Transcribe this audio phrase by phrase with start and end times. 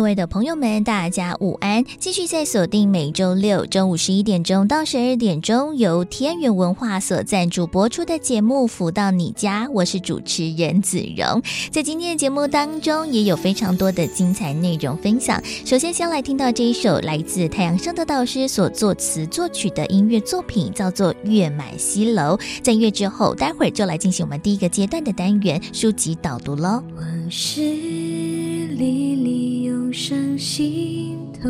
[0.00, 1.84] 各位的朋友们，大家午安！
[1.98, 11.42] 继续在锁定每周六中午十一点钟到十二点钟，由天元文化所赞助播出的节目《福到你家》，我是主持人子荣。
[11.70, 15.38] 在今天的节目当中，也有非常多的精彩内容分享。
[15.66, 22.36] 首先，先来听到这一首来自太阳盛德导师所作词作曲的音乐作品，叫做《月满西楼》。
[22.62, 26.82] 在月之后，待会儿就来进行我们第一个阶段的单元书籍导读喽。
[26.96, 29.49] 往事历历
[29.92, 31.48] 上心头，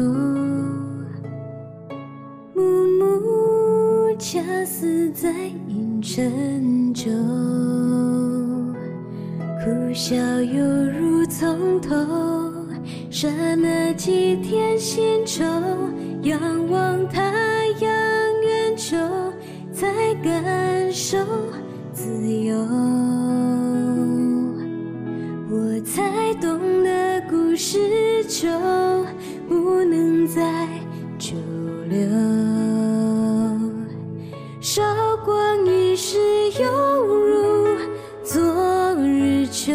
[2.55, 2.63] 暮
[2.99, 5.31] 暮恰似在
[5.69, 7.13] 阴沉中，
[9.63, 10.65] 苦笑犹
[10.99, 11.95] 如从头，
[13.11, 15.45] 刹那几天新愁，
[16.23, 17.21] 仰望太
[17.81, 17.91] 阳
[18.43, 18.97] 圆周，
[19.71, 21.19] 才感受
[21.93, 22.57] 自由。
[25.85, 28.49] 才懂得，故事就
[29.49, 30.69] 不能再
[31.19, 31.35] 久
[31.89, 31.99] 留。
[34.61, 34.83] 韶
[35.25, 36.19] 光易逝，
[36.61, 37.77] 犹如
[38.23, 39.73] 昨日秋。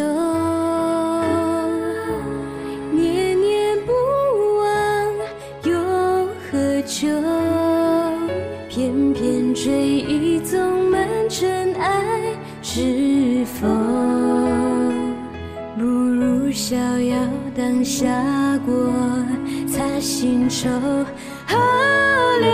[16.56, 17.14] 逍遥
[17.54, 18.08] 当下
[18.64, 18.90] 过，
[19.68, 20.70] 擦心愁
[21.46, 21.54] 河
[22.40, 22.50] 流，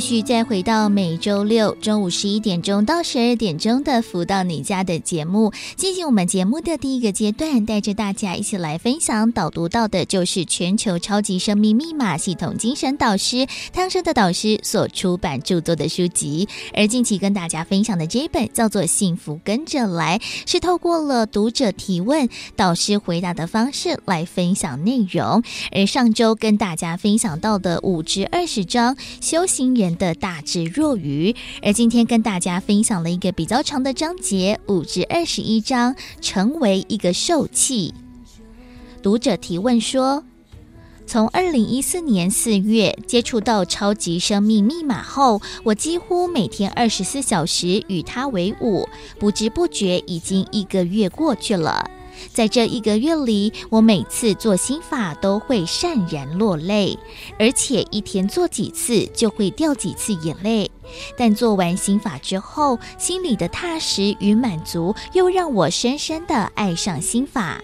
[0.00, 16.48] 续再回到每周六中午十一点钟到十二点钟的“福到你家”的节目，进行我们节目的第一个阶段，带着大家一起来分享导读到的，就是全球超级生命密码系统精神导师汤生的导师所出版著作的书籍。
[16.74, 20.18] 而近期跟大家分享的这一本叫做《幸福跟着来》，
[20.50, 25.42] 是透过了读者提问、导师回答的方式来分享内容。
[25.72, 37.94] 而上周跟大家分享到的五至二十章修行人的大智若愚，而今天跟大家分享了一个比较长的章节，五至二十一章，成为一个受器。
[39.02, 40.24] 读者提问说：
[41.06, 51.90] 从二零一四年四月接触到超级生命密码后，我几乎每天二十四小时与它为伍，不知不觉已经一个月过去了。
[52.32, 56.98] 在这一个月里，我每次做心法都会潸然落泪，
[57.38, 60.70] 而且一天做几次就会掉几次眼泪。
[61.16, 67.60] 但做完心法之后，心里的踏实与满足又让我深深的爱上心法。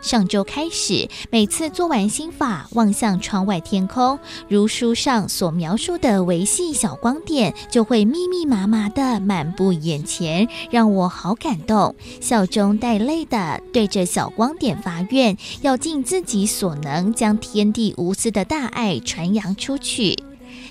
[0.00, 20.16] 上周开始，每次做完心法，望向窗外天空，如书上所描述的维系小光点，就会密密麻麻的满布眼前，让我好感动，笑中带泪的对着小光点发愿，要尽自己所能，将天地无私的大爱传扬出去。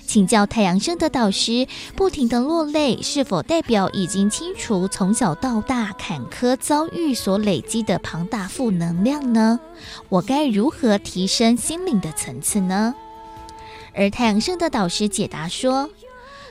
[0.08, 9.60] 请教太阳生的导师，不停的落泪是否代表已经清除从小到大坎坷遭遇所累积的庞大负能量呢？
[10.08, 12.94] 我该如何提升心灵的层次呢？
[13.94, 15.90] 而太阳生的导师解答说，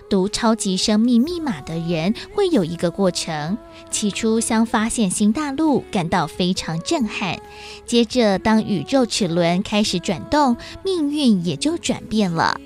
[0.08, 3.58] 读超级生命密码的人会有一个过程，
[3.90, 7.40] 起初像发现新大陆，感到非常震撼，
[7.88, 12.62] 接着当宇宙齿轮开始转动，命运也就转变了。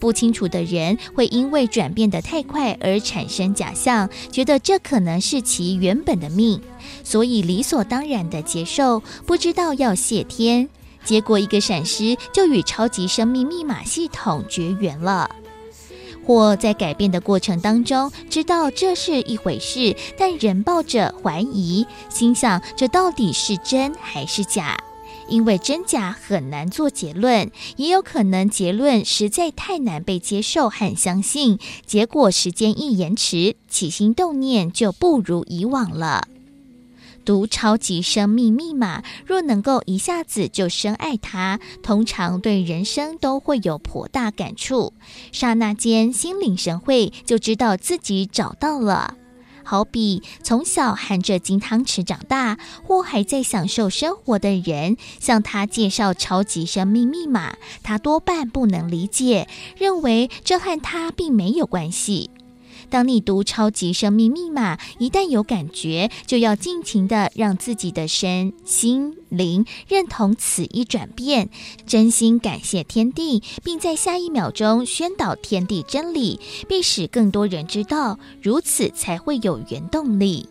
[0.00, 6.60] 不清楚的人会因为转变得太快而产生假象，觉得这可能是其原本的命，
[7.04, 10.68] 所以理所当然地接受，不知道要谢天。
[11.04, 15.30] 结果一个闪失，就与超级生命密码系统绝缘了。
[16.26, 24.78] 或在改变的过程当中，知道这是一回事，但仍抱着怀疑，心想这到底是真还是假？
[25.30, 36.26] 因为真假很难做结论，也有可能结论实在太难被接受和相信，结果时间一延迟，起心动念就不如以往了。
[37.24, 44.94] 读超级生命密码，若能够一下子就深爱它，通常对人生都会有颇大感触，
[45.30, 49.16] 刹那间心领神会，就知道自己找到了。
[49.64, 62.30] 好比从小含着金汤匙长大，或还在享受生活的人，向他介绍超级生命密码，他多半不能理解，认为这和他并没有关系。
[62.90, 71.48] 当你读超级生命密码，一旦有感觉，就要尽情地让自己的身心灵认同此一转变，
[71.86, 80.48] 真心感谢天地，并在下一秒钟宣导天地真理，并使更多人知道，如此才会有原动力。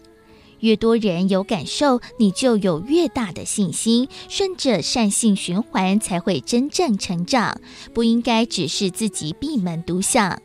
[0.62, 7.60] 越多人有感受，你就有越大的信心，顺着善性循环，才会真正成长。
[7.94, 10.42] 不应该只是自己闭门独享。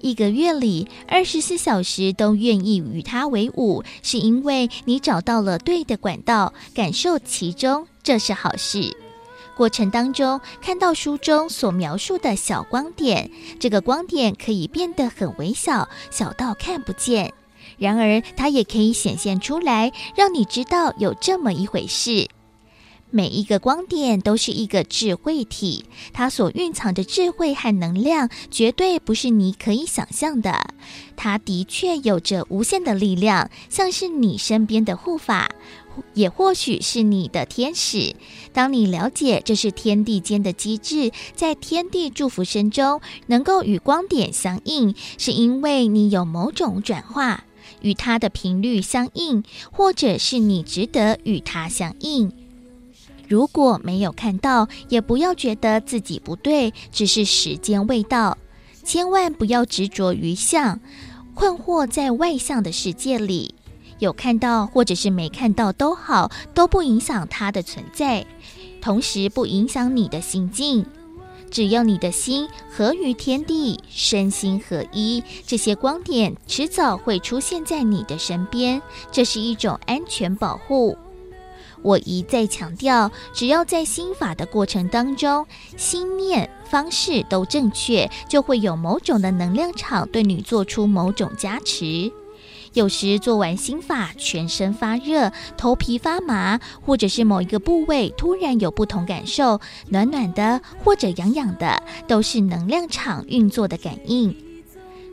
[0.00, 8.96] 一个月里，二十四小时都愿意与他为伍，是因为你找到了对的管道，感受其中，这是好事。
[9.56, 17.32] 过程当中，看到书中所描述的小光点，这个光点可以变得很微小，小到看不见。
[17.78, 22.28] 然而，它也可以显现出来，让你知道有这么一回事。
[23.10, 30.74] 每一个光点都是一个智慧体，它所蕴藏的智慧和能量绝对不是你可以想象的。
[31.16, 35.50] 它的确有着无限的力量，像是你身边的护法，
[36.14, 38.16] 也或许是你的天使。
[38.52, 47.44] 当你了解这是天地间的机制，在天地祝福声中能够与光点相应，是因为你有某种转化，
[47.80, 52.32] 与它的频率相应，或者是你值得与它相应。
[53.28, 58.38] 如果没有看到，也不要觉得自己不对，只是时间未到。
[58.84, 60.80] 千万不要执着于相，
[61.34, 63.54] 困惑在外相的世界里。
[63.98, 68.26] 有看到或者是没看到都好，都不影响它的存在，
[68.80, 70.86] 同时不影响你的心境。
[71.50, 80.98] 只要你的心合于天地，身心合一，这些光点迟早会出现在你的身边，这是一种安全保护。
[81.86, 85.46] 我一再强调，只要在心法的过程当中，
[85.76, 92.10] 心念方式都正确，就会有某种的能量场对你做出某种加持。
[92.72, 104.36] 有时做完心法，全身发热、头皮发麻，或者是某一个部位突然有不同感受，暖暖的或者痒痒的，都是能量场运作的感应。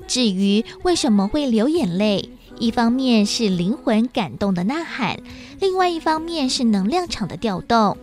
[0.08, 2.32] 至于为什么会流眼泪，
[2.64, 5.20] 一方面是灵魂感动的呐喊，
[5.60, 7.98] 另外一方面是能量场的调动。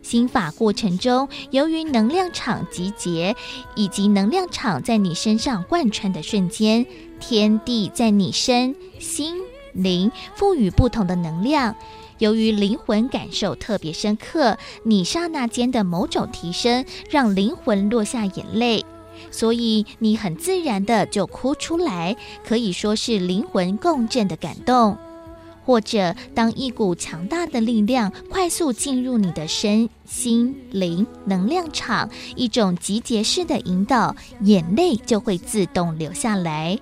[0.00, 3.36] 心法过程中，由于能量场集结
[3.74, 6.86] 以及能量场在你身上贯穿的瞬间，
[7.20, 9.34] 天地在你身心
[9.74, 11.76] 灵赋予不同的能量。
[12.16, 14.56] 由于灵魂感受特别深刻，
[14.86, 18.86] 你刹那间的某种提升，让灵魂落下眼泪。
[19.32, 24.96] 所以你很自然的就哭出来，可以说是灵魂共振的感动，
[25.64, 36.78] 或者当一股强大的力量快速进入你的身心灵能量场，一种集结式的引导，眼泪就会自动流下来。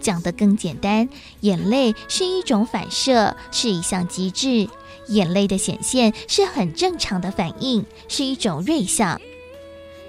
[0.00, 1.08] 讲得更简单，
[1.40, 4.68] 眼泪是一种反射，是一项机制，
[5.08, 9.20] 眼泪的显现是很正常的反应，是一种瑞相。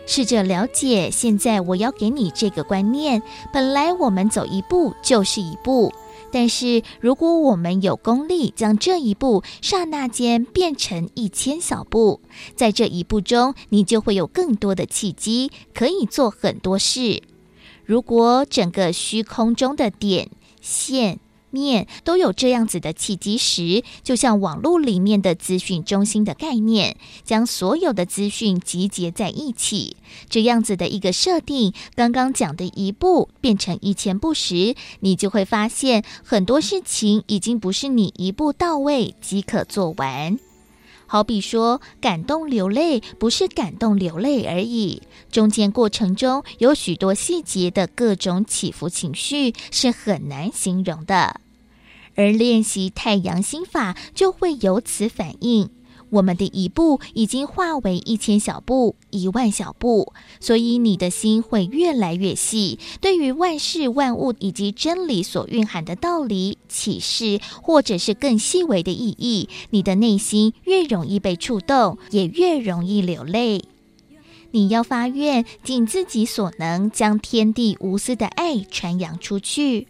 [0.09, 3.21] 试着了解，现在我要给你这个观念。
[3.53, 5.93] 本来我们走一步就是一步，
[6.31, 12.21] 但是如果我们有功力，将这一步刹那间变成一千小步，
[12.55, 17.21] 在这一步中，你就会有更多的契机，可以做很多事。
[17.85, 21.19] 如果整个虚空中的点线。
[21.51, 29.97] 面都有这样子的契机时，就像网络里面的资讯中心的概念，将所有的资讯集结在一起，
[30.29, 40.39] 这样子的一个设定，刚刚讲的一步变成一千步时，你就会发现很多事情已经不是你一步到位即可做完。
[41.11, 45.01] 好比说，感动流泪，不是感动流泪而已，
[45.31, 51.41] 中间过程中有许多细节的各种起伏情绪，是很难形容的。
[52.13, 55.71] 而练习太阳心法，就会有此反应。
[56.09, 62.79] 我们的一步已经化为一千小步、一万小步，所以你的心会越来越细。
[62.99, 73.63] 对于万事万物以及真理所蕴含的道理、启示，或者是更细微的意义，你的内心越容易被触动，也越容易流泪。
[74.51, 79.87] 你要发愿，尽自己所能，将天地无私的爱传扬出去。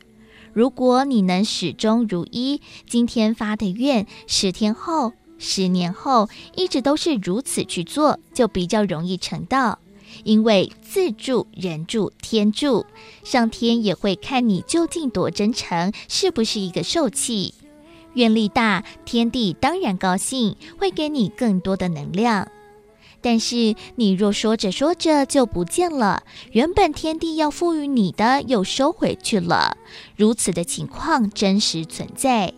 [0.52, 5.14] 如果你能始终如一，今天发的愿，十天后。
[5.40, 9.80] 十年后，一直都是如此去做，就比较容易成道。
[10.24, 12.86] 因为自助、人助、天助，
[13.24, 17.54] 上天也会看你究竟多真诚，是不是一个受气。
[18.16, 22.50] 愿力大，天地当然高兴，会给你更多的能量。
[23.22, 29.78] 但是你若说着说着就不见了，原本天地要赋予你的又收回去了，
[30.16, 32.54] 如此的情况真实存在。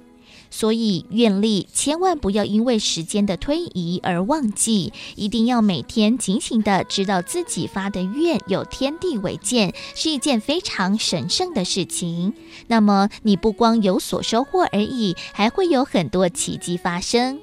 [0.51, 12.33] 所以愿力千万不要因为时间的推移而忘记，一定要每天警醒的知道自己发的愿有天地为鉴，是一件非常神圣的事情。
[12.67, 17.39] 那么你不光有所收获而已，还会有很多奇迹发生。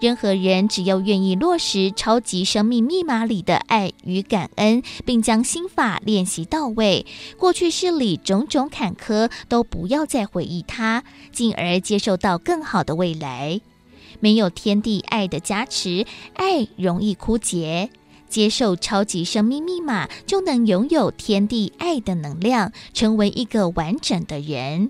[0.00, 7.04] 任何人只要愿意落实超级生命密码里的爱与感恩，并将心法练习到位，
[7.36, 11.02] 过去事里种种坎坷都不要再回忆它，
[11.32, 13.60] 进而接受到更好的未来。
[14.20, 17.90] 没有天地爱的加持，爱容易枯竭。
[18.28, 24.88] 接受超级生命密码，就能拥有天地爱的能量，成为一个完整的人。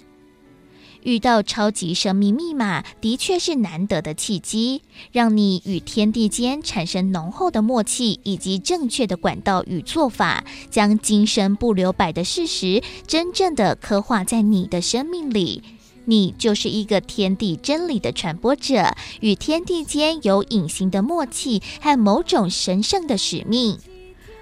[1.09, 15.63] 遇到超级生命密码，的确是难得的契机，让你与天地间产生浓厚的默契，以及正确的管道与做法，将今生不留白的事实，真正的刻画在你的生命里。
[16.05, 23.79] 你就是一个天地真理的传播者，与天地间有隐形的默契和某种神圣的使命。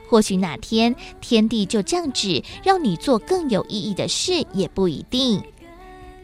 [0.09, 5.41] 或许哪天天地就降旨，让你做更有意义的事，也不一定。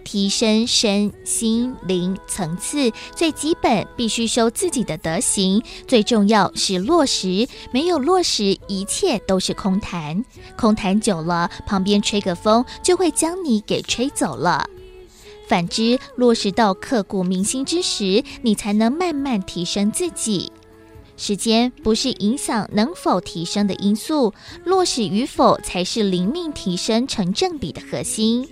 [0.02, 7.48] 提升身心灵层次，最基本必须修自己的德行，最重要是落实。
[7.72, 10.24] 没有落实，一切都是空谈。
[10.56, 14.68] 空谈久了，旁边吹个风就会将你给吹走了。
[15.48, 20.50] 反之，落实到刻骨铭心之时，你才能慢慢提升自己。
[21.16, 24.32] 时间不是影响能否提升的因素，
[24.64, 28.48] 落实与否才是灵命提升成正比的核心。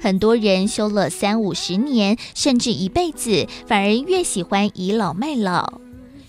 [0.00, 5.80] 很多人修了三五十年，甚至一辈子，反而越喜欢倚老卖老。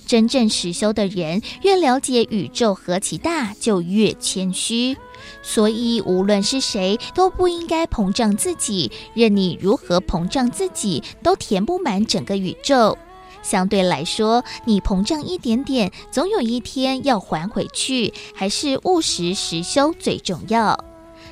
[0.08, 4.98] 真正实修的人，越了解宇宙何其大，就越谦虚。
[5.44, 8.92] 所以，无论是谁，都不应该膨胀自己。
[9.14, 12.98] 任你如何膨胀自己，都填不满整个宇宙。
[13.44, 18.12] 相对来说，你膨胀一点点，总有一天要还回去。
[18.34, 20.89] 还是务实实修最重要。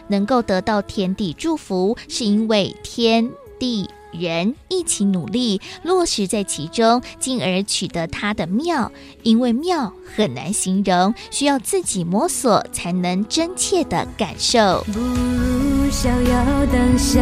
[0.07, 8.91] 能够得到天地祝福，是因为天地人一起努力，落实在其中，进而取得它的妙。
[9.23, 14.83] 因为妙很难形容，需要自己摸索，才能真切的感受。
[14.93, 17.21] 不如逍遥当下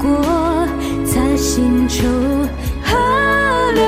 [0.00, 0.66] 过，
[1.06, 2.06] 擦心愁
[2.84, 3.84] 河流，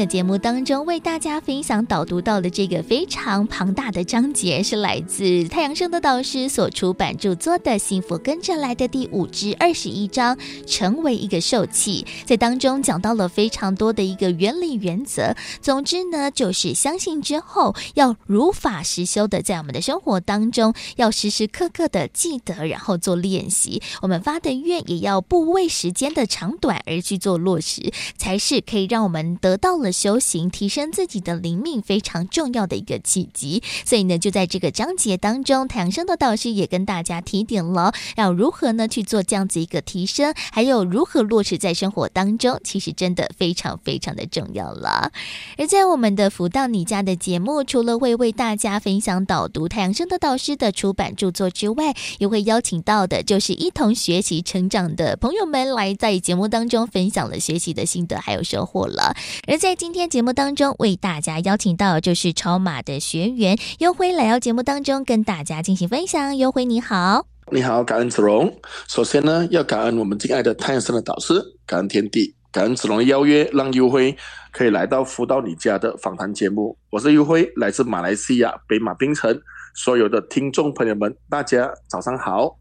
[0.00, 15.36] 的节目当中，为大家分享导读到的这个非常庞大的章节，是来自太阳升的导师所出版著作的《幸福跟着来的》第五至二十一章，成为一个受气，在当中讲到了非常多的一个原理原则。
[15.60, 23.82] 总之呢，就是相信之后要如法实修的，在我们的生活当中要时时刻刻的记得，然后做练习。
[24.00, 29.36] 我们发的愿也要不为时间的长短而去做落实，才是可以让我们。
[29.42, 33.62] 得到了修行，提升自己的灵命非常重要的一个契机。
[33.84, 45.12] 所以呢，就在这个章节当中，太阳盛德导师也跟大家提点了，要如何呢去做这样子一个提升，还有如何落实在生活当中，其实真的非常非常的重要了。
[45.58, 59.14] 而在我们的福到你家的节目，除了会为大家分享导读太阳盛德导师的出版著作之外，也会邀请到的就是一同学习成长的朋友们来在节目当中分享了学习的心得还有收获了。
[59.46, 66.36] 而在今天节目当中，为大家邀请到就是超马的学员优辉来到节目当中，跟大家进行分享。
[66.36, 68.54] 优辉你好，你好，感恩子龙。
[68.88, 74.14] 首先呢，要感恩我们敬爱的太阳盛德导师，感恩天地，感恩子龙的邀约，让优辉
[74.52, 76.76] 可以来到福到你家的访谈节目。
[76.90, 79.40] 我是优辉，来自马来西亚北马槟城。
[79.74, 82.54] 所有的听众朋友们，大家早上好。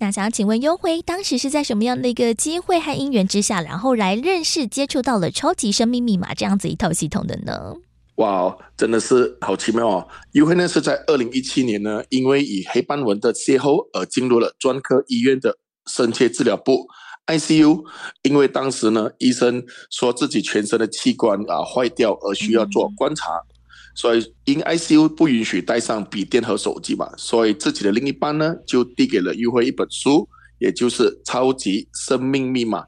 [0.00, 7.76] 那想要请问优辉，当时是在什么样的一个机会和因缘之下，然后来认识、接触到了超级生命密码这样子一套系统的呢？
[8.16, 10.08] 哇，真的是好奇妙哦！
[10.32, 16.86] 优辉呢是在二零一七年呢，因为与黑斑纹的邂逅而进入了专科医院的深切治疗部
[17.26, 17.82] ICU，
[18.22, 23.30] 因为当时呢医生说自己全身的器官啊坏掉而需要做观察。
[23.30, 23.53] 嗯
[23.94, 32.80] 所以因 ICU 不允许带上笔电和手机嘛，所以自己的另一半呢就递给了玉辉一本书，也就是《超级生命密码》。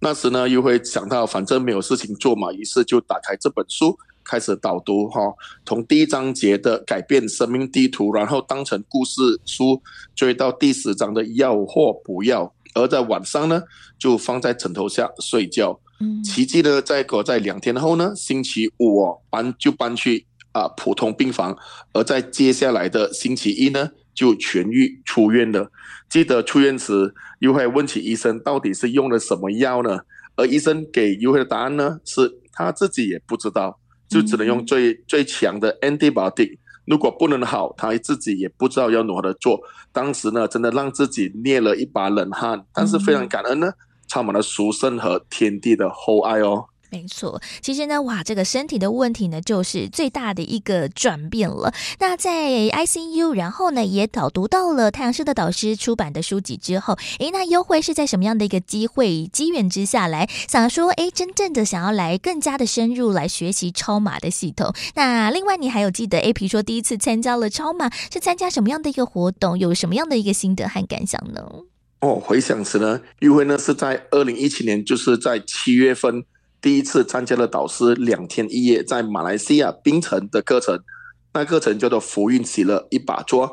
[0.00, 3.98] 那时呢，玉辉想到反正没有事情做嘛，于是就打开这本书。
[4.22, 5.20] 开始导读哈，
[5.66, 9.82] 从第一章节的改变生命地图，然后当成故事书
[10.14, 13.60] 追到第十章的要或不要，而在晚上呢，
[13.98, 15.80] 就放在枕头下睡觉。
[16.22, 21.56] 奇迹呢，在隔在两天后呢，星期五哦搬就搬去啊普通病房，
[21.92, 25.70] 而在接下来的星期一呢，就痊愈出院了。
[26.08, 30.00] 记得出院时，又会问起医生到底是用了什么药呢？
[30.36, 33.78] 而医生给优惠的答案呢，是他自己也不知道。
[34.08, 39.60] 就只能用最最强的 antibiotic，如果不能好，他自己也不知道要如何的做。
[39.92, 43.72] 当时呢，真的让自己捏了一把冷汗，但是非常感恩呢，
[44.08, 46.64] 充满了殊胜和天地的厚爱哦。
[46.90, 51.72] 没错，其实呢，哇，这个身体的问题呢，就是最大的一个转变了。
[52.00, 64.74] 那在 ICU，然后呢，也导读到了太阳社的导师出版的书籍之后，诶，那优惠是在什么样的一个机会机缘之下来想说，诶，真正的想要来更加的深入来学习超马的系统？
[64.96, 71.40] 那另外，你还有记得，诶，比如说第一次参加了超马是参加什么样的一个活动，有什么样的一个心得和感想呢？
[72.00, 76.24] 哦，回想时呢，优惠呢是在二零一七年，就是在七月份。
[76.60, 80.78] 第一次参加了导师两天一夜在马来西亚槟城的课程，
[81.32, 83.50] 那课程叫做福运喜乐一把抓。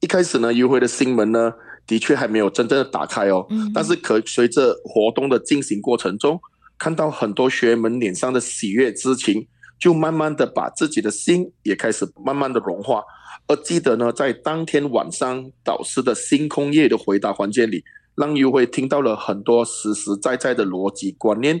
[0.00, 1.52] 一开始呢，优惠的心门呢，
[1.86, 3.46] 的确还没有真正的打开哦。
[3.50, 3.70] 嗯。
[3.74, 6.40] 但是可随着活动的进行过程中，
[6.78, 9.46] 看到很多学员们脸上的喜悦之情，
[9.78, 13.02] 就慢慢的把自己的心也开始慢慢的融化。
[13.48, 17.82] 而记得呢，在当天晚上导师的星空夜的回答环节里，
[18.14, 21.60] 让优惠听到了很多实实在在的逻辑观念。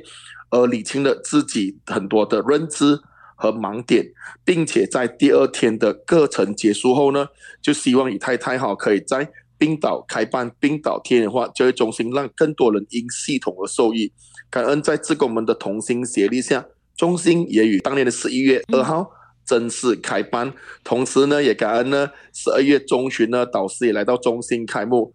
[0.50, 3.00] 而理清了自己很多的认知
[3.34, 4.06] 和盲点，
[4.44, 7.28] 并且在第二天的课程结束后呢，
[7.60, 14.12] 就希望以太太哈可以在冰岛开办冰岛天眼化教育中心，让更多人因系统而受益。
[14.48, 19.10] 感恩在志工们的同心协力下，中心也于当年的十一月二号
[19.44, 20.52] 正式开班。
[20.84, 25.12] 同时呢，也感恩呢十二月中旬呢，导师也来到中心开幕。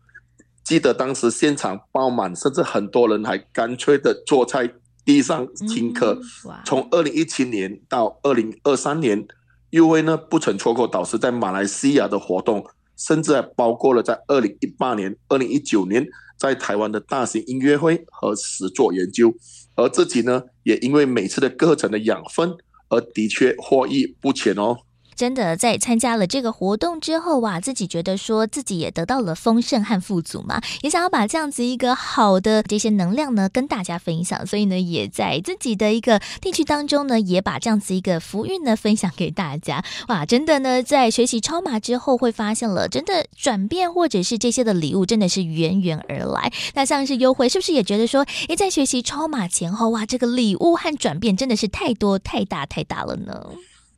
[0.63, 4.73] 记得当时现场爆满，甚至很多人还干脆的做菜。
[5.03, 6.19] 地上听课，
[6.65, 9.27] 从二零一七年到二零二三年
[9.71, 12.63] ，，U A 呢不曾错过导师在马来西亚的活动，
[12.95, 19.33] 甚至还包括了在二零一八年、二零一九年在台湾的大型音乐会和实作研究，
[19.75, 22.53] 而自己呢也因为每次的课程的养分，
[22.89, 24.77] 而的确获益不浅哦。
[25.21, 46.51] 真的在参加了这个活动之后哇，自己觉得说自己也得到了丰盛和富足嘛，也想要把这样子一个好的这些能量呢跟大家分享，所以呢也在自己的一个地区当中呢也把这样子一个福运呢分享给大家哇，真的呢在学习超码之后会发现了真的转变或者是这些的礼物真的是源源而来。
[46.73, 53.45] 那像是优惠是不是也觉得说，诶，在学习超码前后哇，这个礼物和转变真的是太多太大太大了呢？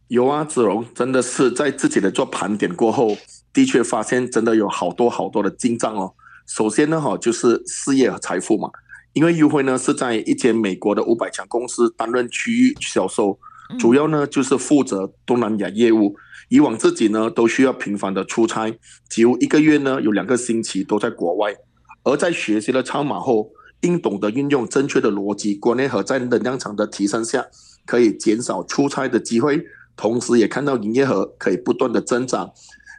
[0.08, 3.18] 有啊，子荣真的是在自己的做盘点过后，
[3.52, 6.14] 的确发现真的有好多好多的进账哦。
[6.46, 8.70] 首先呢，哈就是事业和财富嘛，
[9.14, 13.40] 因为优惠呢是在一间美国的五百强公司担任区域销售，
[13.80, 16.16] 主要呢就是负责东南亚业务。
[16.50, 18.72] 以往自己呢都需要频繁的出差，
[19.10, 21.56] 几乎一个月呢有两个星期都在国外。
[22.04, 23.50] 而在学习了超马后，
[23.82, 27.44] 应懂得运用正确的逻辑观念和在能量场的提升下，
[27.86, 29.66] 可以减少出差的机会。
[29.96, 32.52] 同时也看到营业额可以不断的增长，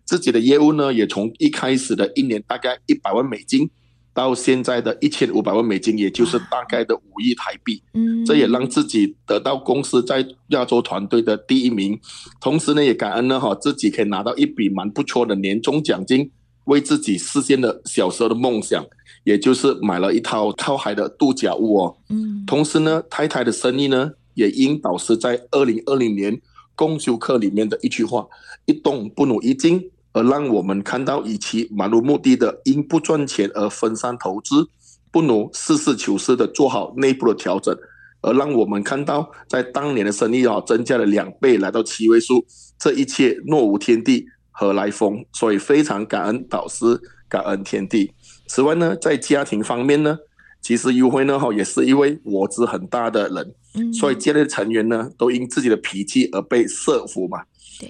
[0.04, 3.68] 自己的业务呢也从一开始的一年大概一百万美金，
[4.12, 7.82] 到现在的一千五百万美金，也就是大概的五亿台币。
[7.94, 11.98] 嗯，这也让自己得到公司在亚洲团队的第一名。
[12.40, 16.30] 同时呢，也感恩呢哈，自己可以拿到一笔蛮不错的年终奖金，
[16.66, 18.86] 为自己实现了小时候的梦想，
[19.24, 21.96] 也就是买了一套靠海的度假屋哦。
[22.08, 26.40] 嗯，同时呢，太太的生意呢也因导师在二零二零年。
[26.74, 28.26] 共修课里面的一句话
[28.66, 34.68] ：“一动不如一静”，而让我们看到，与其漫无目的的因不赚钱而分散投资，
[35.10, 37.76] 不如实事求是的做好内部的调整，
[38.20, 42.44] 而让我们看到，在当年的生意啊增加了两倍，来到七位数。
[42.78, 45.24] 这一切若无天地，何来风？
[45.32, 48.12] 所以非常感恩导师，感恩天地。
[48.46, 50.18] 此外呢，在家庭方面呢，
[50.64, 53.92] 其实优惠呢哈也是一位我执很大的人。
[53.92, 57.42] 所以，家里的成员呢，都因自己的脾气而被设伏嘛。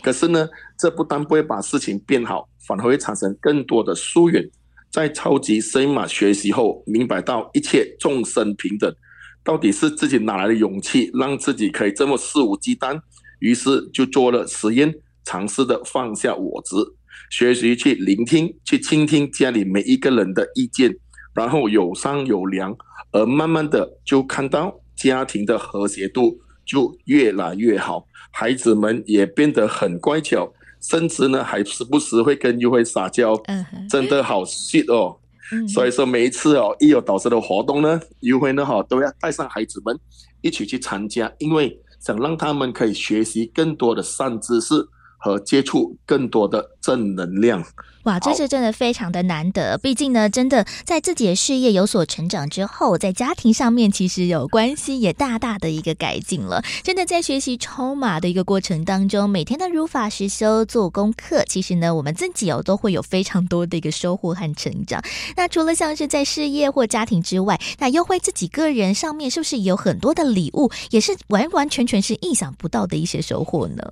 [0.03, 4.51] 可是呢，这不但不会把事情变好，反而会产生更多的疏远。
[4.91, 8.93] 在超级生命码学习后，明白到一切众生平等，
[9.45, 12.99] 到底是自己哪来的勇气，让自己可以这么肆无忌惮，
[13.41, 16.77] 于是就做了实验，尝试的放下我执，
[17.31, 20.97] 学习去聆听、去倾听家里每一个人的意见，
[21.35, 22.77] 然后有商有量，
[23.13, 33.35] 而慢慢的就看到家庭的和谐度就越来越好，孩子们也变得很乖巧，甚至呢还时不时会跟优惠撒娇，
[33.91, 35.19] 真的好 sweet 哦。
[35.69, 39.99] 所以说每一次哦，一有导师的活动呢，优惠呢哈都要带上孩子们
[40.41, 44.75] 一起去参加，因为想让他们可以学习更多的善知识。
[45.25, 47.65] 和接触更多的正能量，
[48.03, 49.79] 哇，这是真的非常的难得。
[49.79, 56.63] 毕竟呢，真的在自己的事业有所成长之后，在家庭上面其实有关系也大大的一个改进了。
[56.83, 65.03] 真的在学习抽码的一个过程当中，每天的如法实修做功课，其实呢，我们自己哦都会有非常多的一个收获和成长。
[65.35, 73.83] 那除了像是在事业或家庭之外，那优惠自己个人上面是不是有很多的礼物，也是完完全全是意想不到的一些收获呢？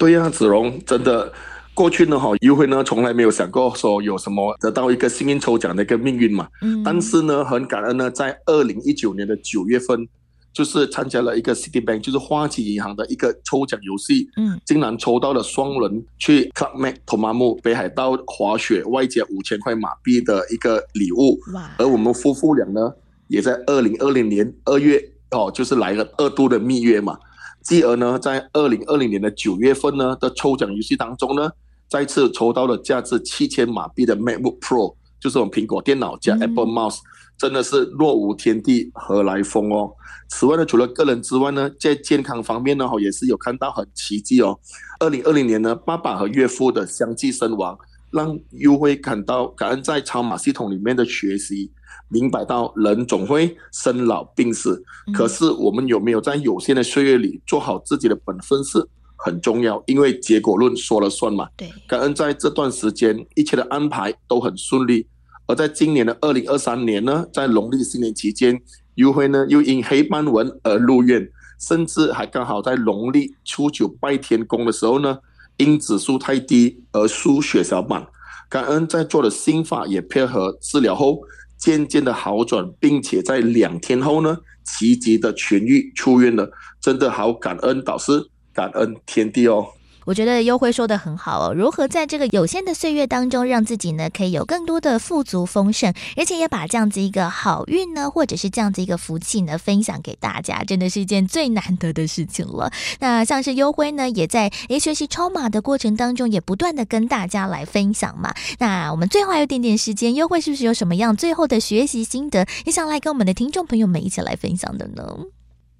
[0.00, 1.30] 对呀、啊，子荣，真的，
[1.74, 6.48] 过去呢，哈，优惠呢，从来没有想过说有什么得到一个幸运抽奖的一个命运嘛。
[6.62, 6.82] 嗯。
[6.82, 10.08] 但是呢，很感恩呢，在二零一九年的九月份，
[10.54, 14.26] 就是参加了一个 Citibank，就是花旗银行的一个抽奖游戏。
[14.38, 14.58] 嗯。
[14.64, 21.38] 竟然抽到了双人去 Club Med 托马木北海道滑雪，外加五千块马币的一个礼物。
[21.52, 21.70] 哇。
[21.76, 22.90] 而我们夫妇俩呢，
[23.28, 24.98] 也在二零二零年二月
[25.32, 27.18] 哦，就是来了二度的蜜月嘛。
[27.62, 31.50] 继而呢，在二零二零年的九月份呢的抽奖游戏当中呢，
[31.88, 37.04] 再次抽到了价值七千马币的 MacBook Pro，就是我们苹果电脑加 Apple Mouse，嗯、
[37.36, 39.92] 真的是若无天地何来风哦。
[40.30, 44.58] 此外呢，除了个人之外呢，在健康方面呢，哈也是有看到很奇迹哦。
[45.00, 47.76] 二零二零年呢，爸爸和岳父的相继身亡，
[48.10, 51.70] 让优辉感到感恩在超马系统里面的学习。
[52.12, 54.82] 明白到人总会生老病死，
[55.14, 61.48] 可是我们有没有在有限的岁月里做好自己的本分是很重要，因为结果论说了算嘛。
[61.56, 65.06] 对，感恩在这段时间一切的安排都很顺利，
[65.46, 68.60] 而在今年的二零二三年呢，在农历新年期间，
[68.96, 75.18] 优辉呢又因黑斑纹而入院，甚至还刚好在农历初九拜天公的时候呢，
[75.58, 78.04] 因指数太低而输血小板，
[78.48, 81.20] 感恩在做的心法也配合治疗后。
[81.60, 89.66] 渐渐的好转，并且在两天后呢，奇迹的痊愈出院了，真的好感恩导师，感恩天地哦。
[90.04, 102.70] 我觉得优辉说的很好哦，如何在这个有限的岁月当中，让自己呢可以有更多的富足丰盛，而且也把这样子一个好运呢，或者是这样子一个福气呢，分享给大家，真的是一件最难得的事情了。
[103.00, 108.34] 那像是优辉呢，也在诶学习抽码的过程当中，也不断的跟大家来分享嘛。
[108.58, 115.04] 那我们最后还有点点时间，优辉是不是有什么样最后的学习心得，也想来跟我们的听众朋友们一起来分享的呢？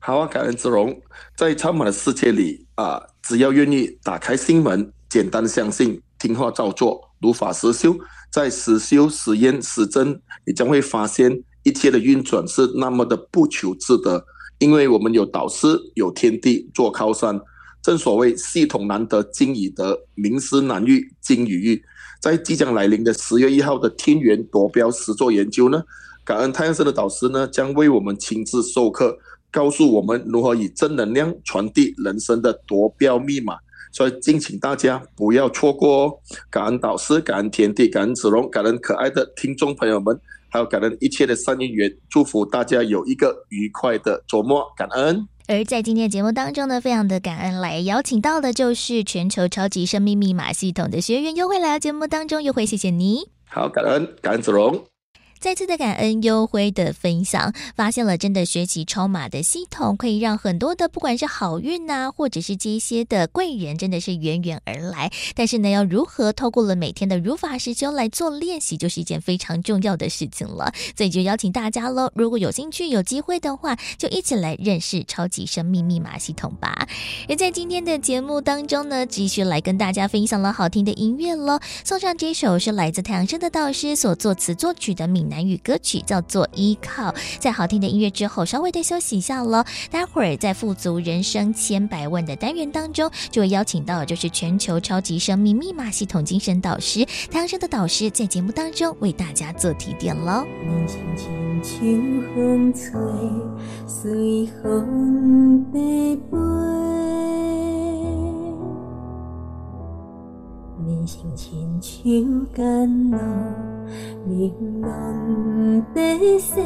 [0.03, 0.99] 好啊，感恩子荣，
[1.37, 3.03] 在抽码的世界里啊。
[3.23, 7.95] 只要愿意打开心门，简单相信，听话照做，如法实修，
[8.33, 14.25] 在实修实验实证，你将会发现一切的运转是那么的不求自得，
[14.59, 17.39] 因为我们有导师，有天地做靠山。
[17.83, 21.85] 正所谓系统难得经已得，名师难遇金与玉。
[22.21, 25.83] 在即将来临的十月一号的天元夺标实作研究呢，
[26.25, 29.19] 感恩太阳神的导师呢，将为我们亲自授课。
[29.51, 33.57] 告诉我们如何以正能量传递人生的夺标密码，
[33.93, 36.19] 所以敬请大家不要错过哦！
[36.51, 45.27] 感恩导师，感恩天地，感恩子荣，感恩可爱的听众朋友们，还有感恩一切的善因缘，祝福大家有一个愉快的周末，感恩。
[45.49, 53.29] 而在今天的节目当中呢，非常的感恩来邀请到的就是全球超级生命密码系统的学员优惠来到节目当中，优惠谢谢你。
[53.49, 54.90] 好，感恩，感恩子荣。
[55.41, 65.11] 再次的感恩优辉的分享，发现了真的学习抽码的系统，可以让很多的不管是好运呐、或者是这些的贵人，真的是源源而来。
[65.35, 70.75] 但是呢，要如何透过了每天的如法实修来做练习，就是一件非常重要的事情了。
[70.95, 76.87] 所以就邀请大家喽，如果有兴趣、有机会的话，就一起来认识超级生命密码系统吧。
[77.31, 81.59] 而在今天的节目当中呢，继续来跟大家分享了好听的音乐喽。
[81.83, 89.65] 送上这首是来自太阳升的导师所作词作曲的名南语歌曲叫做《依靠》，在好听的音乐之后，稍微的休息一下喽。
[89.91, 100.45] 待会儿在富足人生千百万的单元当中，就会邀请到就是全球超级生命密码系统精神导师太阳升的导师，在节目当中为大家做提点喽。
[110.87, 113.19] 人生亲像甘露，
[114.27, 116.61] 玲珑在洗，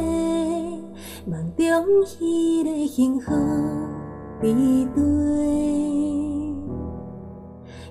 [1.25, 1.65] 梦中
[2.19, 3.31] 彼个幸福
[4.41, 5.03] 比对。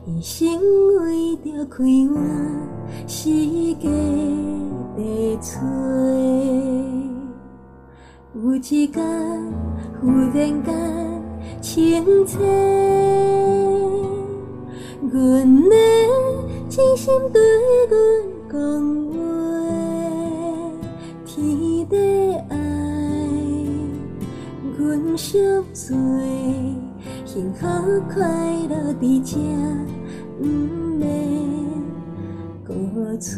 [0.06, 0.46] 一生
[1.00, 2.22] 为着开换，
[3.06, 3.30] 世
[3.74, 3.88] 界
[4.96, 5.02] 在
[5.40, 5.60] 找。
[8.34, 9.02] 有一天，
[10.00, 10.66] 忽然间
[11.60, 12.38] 清醒，
[15.12, 15.76] 阮的
[16.68, 17.40] 真心对
[17.90, 17.92] 阮
[18.50, 18.58] 讲
[19.12, 19.14] 话，
[21.26, 21.94] 天地
[22.48, 22.56] 爱，
[24.78, 25.38] 阮惜
[25.72, 25.94] 做，
[27.26, 27.66] 幸福
[28.12, 28.22] 快
[28.70, 29.38] 乐伫这，
[30.40, 30.42] 毋
[30.96, 31.04] 免
[32.64, 32.72] 搁
[33.18, 33.36] 找。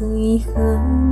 [0.00, 1.11] 如何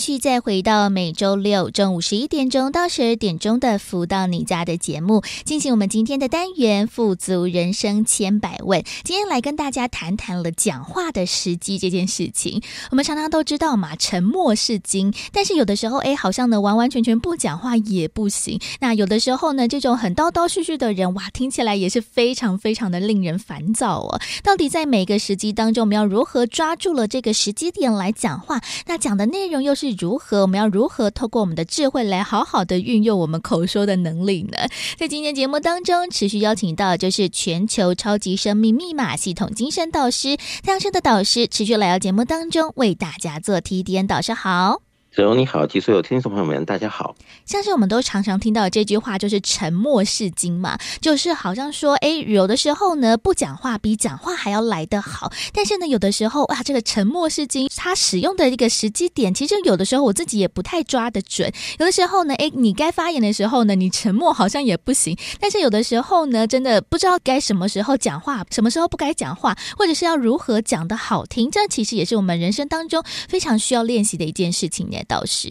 [0.00, 8.82] 续再回到每周六中午十一点钟到十二点钟的“福到你家”的节目，进行我们今天的单元“富足人生千百问”。
[9.04, 12.62] 今天来跟大家谈谈了讲话的时机这件事情。
[12.90, 18.58] 我们常常都知道嘛，沉默是金，但是有的时候，哎，好像呢完完全全不讲话也不行。
[18.80, 24.18] 那有的时候呢，这种很叨叨絮絮的人，哇，听起来也是非常非常的令人烦躁哦。
[24.42, 28.62] 到底在每个时机当中，我们要如何抓住了这个时机点来讲话？
[28.86, 30.42] 那讲的内容又是如何？
[30.42, 34.58] 我们要如何透过我们的智慧来好好的运用我们口说的能力呢？
[34.96, 44.06] 在今天节目当中，持续邀请到就是全球超级生命密码系统精神导师太阳盛德导师，持续来到节目当中为大家做提点。
[44.06, 44.89] 导师好。
[45.12, 47.16] 子荣你好，及所有听众朋友们，大家好。
[47.44, 55.32] 像是我们都常常听到这句话，就是“沉默是金”嘛，就是好像说，哎，有的时候呢，不讲话比讲话还要来得好。
[55.52, 61.52] 但是呢，有的时候，哇，这个“沉默是金”，它使用的一个时机点，其实有的时候我自己也不太抓得准。
[61.80, 65.18] 有的时候呢，哎，你该发言的时候呢，你沉默好像也不行。
[65.40, 74.98] 但是有的时候呢，真的不知道该什么时候讲话，什么时候不该讲话，或者是要如何讲得好听，这其实也是我们人生当中非常需要练习的一件事情呢。
[75.04, 75.48] 导师，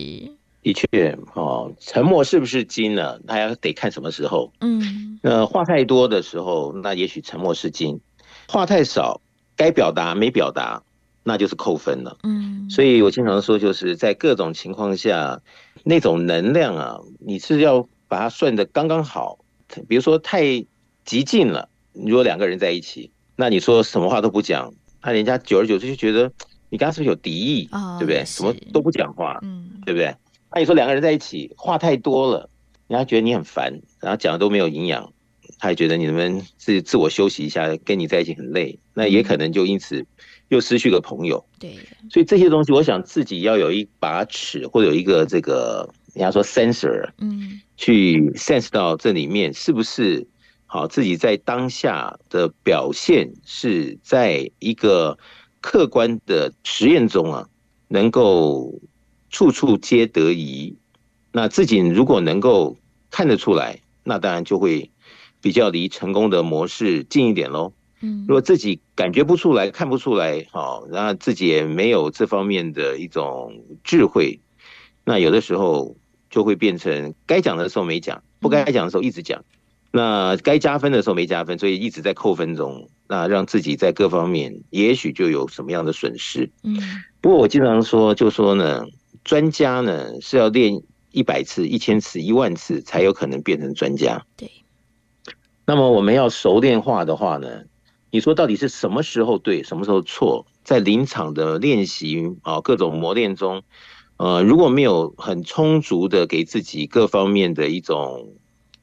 [0.62, 3.18] 的确，哦，沉默是不是金呢？
[3.20, 4.52] 大家得看什么时候。
[4.60, 7.98] 嗯，呃，话太多的时候，那也许沉默是金；
[8.48, 9.22] 话太少，
[9.56, 10.84] 该表达没表达，
[11.24, 12.18] 那就是扣分了。
[12.24, 15.42] 嗯，所以我经常说，就是在各种情况下，
[15.84, 19.40] 那种能量啊，你是要把它算的刚刚好。
[19.88, 20.44] 比如说太
[21.06, 26.32] 激进了，如果两个人在一起，那你说什么话都不讲，那人家久而久之就觉得。
[26.70, 27.68] 你刚刚是不是有敌意？
[27.72, 28.24] 哦、对不对？
[28.26, 30.16] 什么都不讲话，嗯，对不对？
[30.52, 32.50] 那你说两个人在一起话太多了，
[32.88, 35.12] 人家觉得你很烦，然后讲的都没有营养，
[35.60, 40.06] 他也觉得你们自自我休息一下，跟你在一起很累，那也可能就因此
[40.48, 41.44] 又失去个朋友。
[41.60, 50.28] 对、嗯，所以这些东西，我想自己要有一把尺，或者有一个这个人家说 sensor，嗯，去 sense 到这里面是不是
[50.66, 55.18] 好，自己在当下的表现是在一个。
[55.62, 57.50] 客观的实验中啊，
[57.88, 58.80] 能够
[59.30, 60.78] 处处皆得宜。
[61.32, 62.78] 那自己如果能够
[63.12, 64.90] 看得出来，那当然就会
[65.42, 67.74] 比较离成功的模式近一点喽。
[68.02, 74.40] 嗯，如果自己感觉不出来、看不出来，好，然后自己也没有这方面的一种智慧，
[75.04, 75.96] 那有的时候
[76.30, 79.44] 就会变成该讲的时候没讲，不该讲的时候一直讲。
[79.92, 82.88] 那该加分的时候没加分，所以一直在扣分中。
[83.10, 86.52] 那让自己在各方面也许就有什么样的损失。
[86.64, 86.78] 嗯，
[87.20, 88.86] 不过我经常说，就说呢，
[89.24, 94.24] 专家呢是要练一百次、一千次、一万次才有可能变成专家。
[94.38, 94.52] 对。
[95.66, 97.64] 那么我们要熟练化的话呢，
[98.12, 100.46] 你说到底是什么时候对，什么时候错？
[100.64, 103.64] 在临场的练习啊，各种磨练中，
[104.18, 108.36] 呃，如果没有很充足的给自己各方面的一种。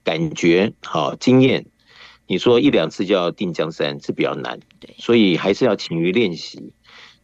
[0.07, 1.67] 感觉好经验，
[2.27, 6.73] 你说一两次就要定江山是比较难，对，所以还是要勤于练习。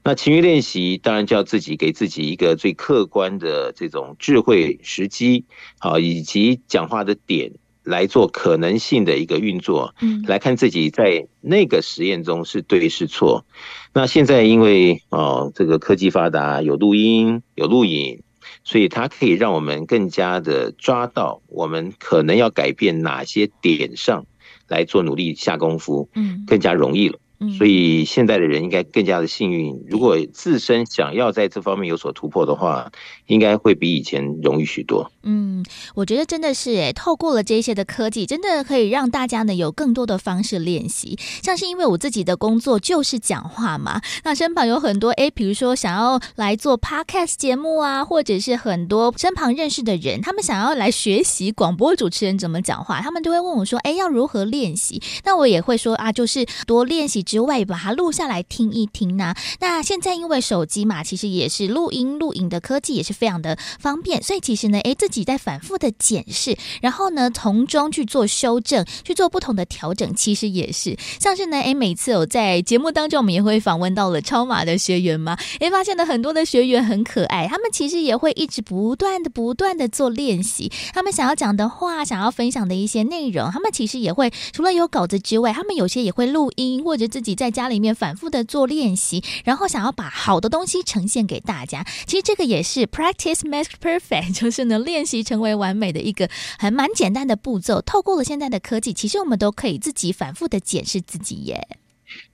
[0.05, 5.45] 那勤于练习，当然就要自己给自己一个最客观的这种智慧时机，
[5.79, 7.53] 好，以及讲话的点
[7.85, 13.45] 来做可能性的一个运作，嗯，来看自己在那个实验中是对是错。
[13.93, 18.23] 那现在因为哦，这个科技发达，有录音，有录影。
[18.65, 24.25] 所以它可以让我们更加的抓到我们可能要改变哪些点上
[24.73, 27.19] 来做努力下功夫，嗯，更加容易了。
[27.51, 29.79] 所以现在的人应该更加的幸运。
[29.89, 32.91] 如果自身想要在这方面有所突破的话，
[33.27, 35.11] 应该会比以前容易许多。
[35.23, 41.19] 嗯，我觉得真的是诶，透过了这些的科技，真的可以让大家呢有更多的方式练习。
[41.43, 57.23] 像是因为我自己的工作就是讲话嘛，那身旁有很多诶，比如说想要来做 podcast 节目啊，或者是很多身旁认识的人，他们想要来学习广播主持人怎么讲话，他们就会问我说：“诶，要如何练习？”那我也会说啊，就是多练习。
[57.33, 87.22] 之外，把它录下来听一听呢、那现在因为手机嘛，其实也是录音录影的科技也是非常的方便，所以其实呢，诶，自己在反复的检视，然后呢，从中去做修正，去做不同的调整，其实也是像是呢，诶，每次有在节目当中，我们也会访问到了超马的学员嘛，诶，发现了很多的学员很可爱，他们其实也会一直不断的不断的做练习，他们想要讲的话，想要分享的一些内容，他们其实也会除了有稿子之外，他们有些也会录音或者自。
[87.23, 91.85] 自己在家里面反复的做练习，然后想要把好的东西呈现给大家。
[92.05, 97.81] 其实这个也是 practice makes perfect， 就是呢，练习成为完美的一个还蛮简单的步骤。
[97.81, 101.69] 透过了现在的科技，其实我们都可以自己反复的检视自己耶。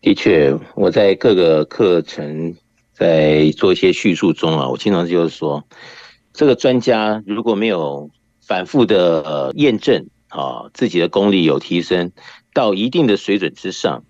[0.01, 2.57] 的确，我在各个课程
[2.95, 5.63] 在做一些叙述中啊，我经常就是说，
[6.33, 12.11] 这个专家如果没有反复的验证啊，自己的功力有提升
[12.55, 14.05] 到一定的水准之上。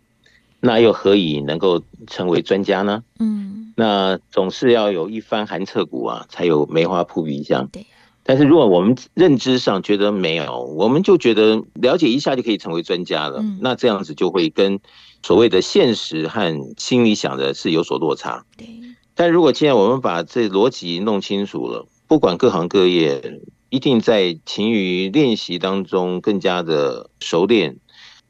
[0.61, 3.05] 那又何以能够成为专家呢？
[3.19, 7.69] 嗯，那总是要有一番寒彻骨啊，才有梅花扑鼻香。
[7.73, 7.87] 对。
[8.25, 13.39] 但是如果我们认知上觉得没有，我们就觉得了解一下就可以成为专家了。
[13.41, 13.59] 嗯。
[13.63, 14.81] 那这样子就会跟
[15.23, 18.45] 所谓的现实和心里想的是有所落差。
[18.57, 18.67] 对。
[19.15, 23.41] 但如果既然我们把这逻辑弄清楚了，不管各行各业，
[23.71, 27.77] 一定在勤于练习当中更加的熟练。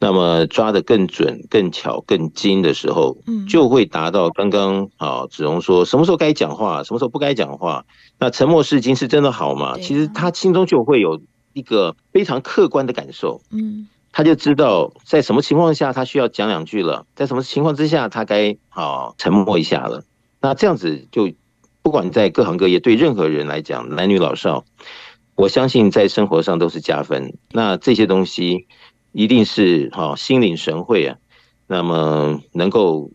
[0.01, 7.85] 那么抓得更准、更巧、更精的时候，嗯，就会达到刚刚啊子荣说什么时候该讲话，什么时候不该讲话。
[8.21, 9.77] 那沉默是金是真的好吗？
[9.79, 11.21] 其实他心中就会有
[11.53, 20.05] 一个非常客观的感受，嗯，他就知道在什么情况下他需要讲两句了，在什么情况之下他该啊沉默一下了。
[20.41, 21.29] 那这样子就
[21.83, 24.65] 不管在各行各业，对任何人来讲，男女老少，
[25.35, 27.37] 我相信在生活上都是加分。
[27.51, 28.69] 那这些东西。
[29.13, 31.17] 一定是哈心领神会啊，
[31.67, 33.11] 那么能够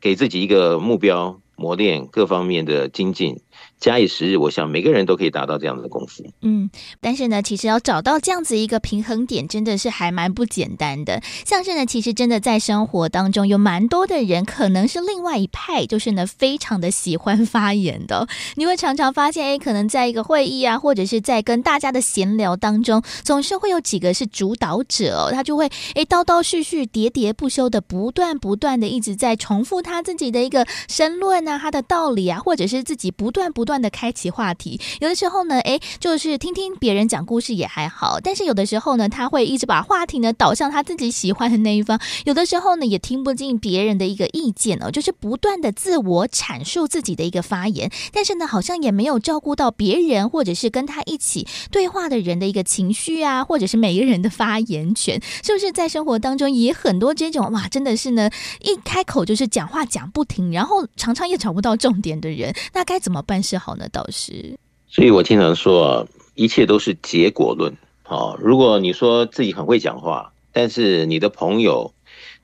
[0.00, 3.40] 给自己一个目标，磨练各方面的精进。
[3.78, 6.24] 假以时日，我想每个人都可以达到这样子的功夫。
[6.40, 11.22] 嗯，但是呢，其实要找到这样子一个平衡点，真的是还蛮不简单的。
[11.44, 18.26] 像是呢，其实真的在生活当中有蛮多的人，可能是另外一派，就是呢，非常的喜欢发言的。
[18.54, 33.66] 你会常常发现，哎，可能在一个会议啊，或者是在跟大家的闲聊当中，总是会有几个是主导者哦，他就会哎叨叨絮絮、喋喋不休的，不断不断的一直在重复他自己的一个申论啊，他的道理啊，或者是自己不断不。
[33.66, 58.30] 断的开启话题，有的时候呢，哎，就是听听别人讲故事也还好，但是有的时候呢，他会一直把话题呢导向他自己喜欢的那一方，有的时候呢，也听不进别人的一个意见哦，就是不断的自我阐述自己的一个发言，但是呢，好像也没有照顾到别人或者是跟他一起对话的人的一个情绪啊，或者是每一个人的发言权，是不是在生活当中也很多这种哇，真的是呢，
[58.60, 63.88] 一开口就是讲话讲不停，然后常常也找不到重点的人，那该怎么办是好呢？
[63.92, 64.58] 倒是，
[64.88, 67.76] 所以我经常说，一切都是结果论。
[68.02, 71.92] 好，如果你说自己很会讲话，但是你的朋友、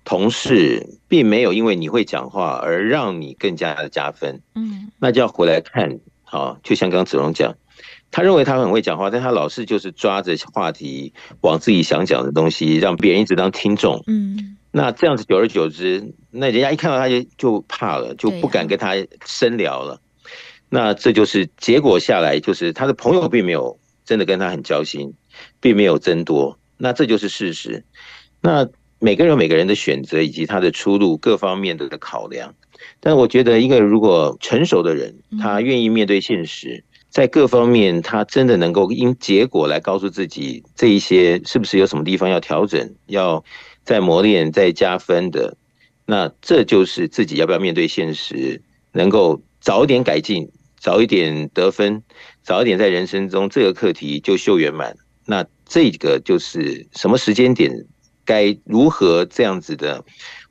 [0.05, 6.01] 同事并没有因为你会讲话而让你更加的加分，嗯，那就要回来看。
[6.24, 7.55] 好，就像刚刚子龙讲，
[8.11, 11.12] 他认为他很会讲话，但他老是就是抓着话题
[11.43, 14.03] 往自己想讲的东西，让别人一直当听众。
[14.07, 18.95] 嗯，那这样子久而久之，那人家一看到他就就怕了，就不敢跟他
[19.26, 20.01] 深聊了。
[20.75, 25.12] 那这就是结果下来，就是他的朋友并没有真的跟他很交心，
[25.61, 26.59] 并没有增多。
[26.79, 27.85] 那这就是事实。
[28.41, 28.66] 那
[28.99, 32.55] 每个人有每个人的选择，以及他的出路各方面的考量。
[33.01, 36.83] 但我觉得，一个如果成熟的人，他愿意面对现实。
[37.11, 43.45] 在各方面，他真的能够因结果来告诉自己，这一些是不是有什么地方要调整，要
[43.85, 45.55] 再磨练、再加分的？
[46.07, 48.62] 那这就是自己要不要面对现实，
[48.93, 50.51] 能够早点改进，
[50.83, 52.03] 早一点得分，
[52.43, 54.97] 早一点在人生中这个课题就修圆满。
[55.24, 57.87] 那这个就是什么时间点
[58.24, 60.05] 该如何这样子的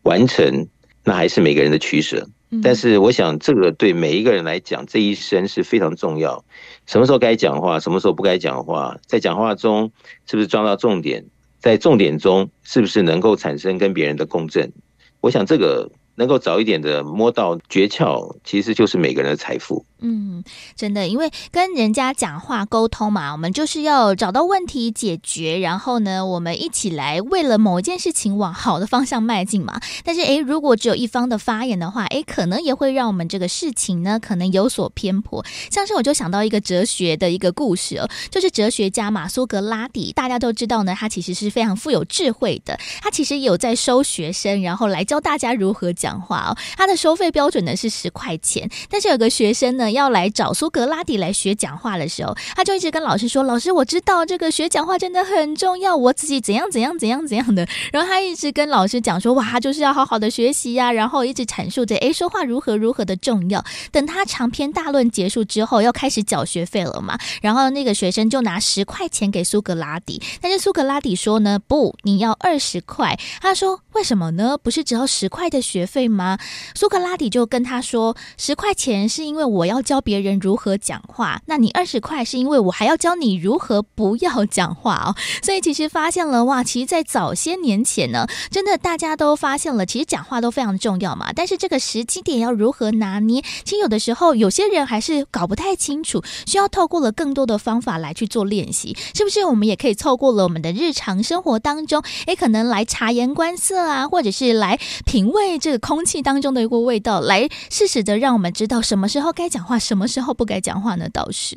[0.03, 0.69] 完成，
[1.03, 2.25] 那还是每个人的取舍。
[2.63, 6.45] 但是我想，这个对每一个人来讲，这一生是非常重要。
[6.85, 9.91] 什么时候该讲话，什么时候不该讲话，在讲话中
[10.25, 11.25] 是不是抓到重点，
[11.59, 14.71] 在重点中是不是能够产生跟别人的共振？
[15.19, 15.91] 我想这个。
[16.15, 19.83] 能够早一点的摸到诀窍，其实就是每个人的财富。
[20.01, 20.43] 嗯，
[20.75, 29.79] 真的，因为跟人家讲话沟通嘛，我们就是要找到问题解决，然后呢，我们一起来为了某一件事情往好的方向迈进嘛。
[30.03, 35.45] 但是，诶，如果只有一方的发言的话，诶，可能也会让我们这个事情呢，可能有所偏颇。
[35.69, 67.17] 像是我就想到一个哲学的一个故事哦，就是哲学家嘛，苏格拉底，大家都知道呢，他其实是非常富有智慧的，他其实有在收学生，然后来教大家如何讲话哦，他的收费标准呢是十块钱，但是有个学生呢要来找苏格拉底来学讲话的时候，他就一直跟老师说：“老师，我知道这个学讲话真的很重要，我自己怎样怎样怎样怎样的。”然后他一直跟老师讲说：“哇，就是要好好的学习呀。”然后一直阐述着：“诶，说话如何如何的重要。”等他长篇大论结束之后，要开始缴学费了嘛。
[67.41, 74.57] 然后那个学生就拿十块钱给苏格拉底，但是苏格拉底说呢：“不，你要二十块。”他说：“为什么呢？
[74.57, 76.37] 不是只要十块的学费吗？”
[76.75, 85.15] 苏格拉底就跟他说：“十块钱是因为我要教别人如何讲话，那你二十块是因为我还要教你如何不要讲话哦。
[85.43, 91.33] ”所以其实发现了哇，其实，在早些年前呢，真的大家都发现了，其实讲话都非常重要嘛。
[91.35, 99.43] 但是这个时机点要如何拿捏，其实有的时候有些人还是搞不太清楚，需要透过了更多的方法来去做练习，是不是？
[99.43, 106.21] 我们也可以透过了我们的日常生活当中，诶，可能来察言观色啊，或者是来品味这个空气。
[106.21, 111.07] 当中的一个味道，来适时的让我们知道什么时候该讲话，什么时候不该讲话呢？
[111.11, 111.55] 导师，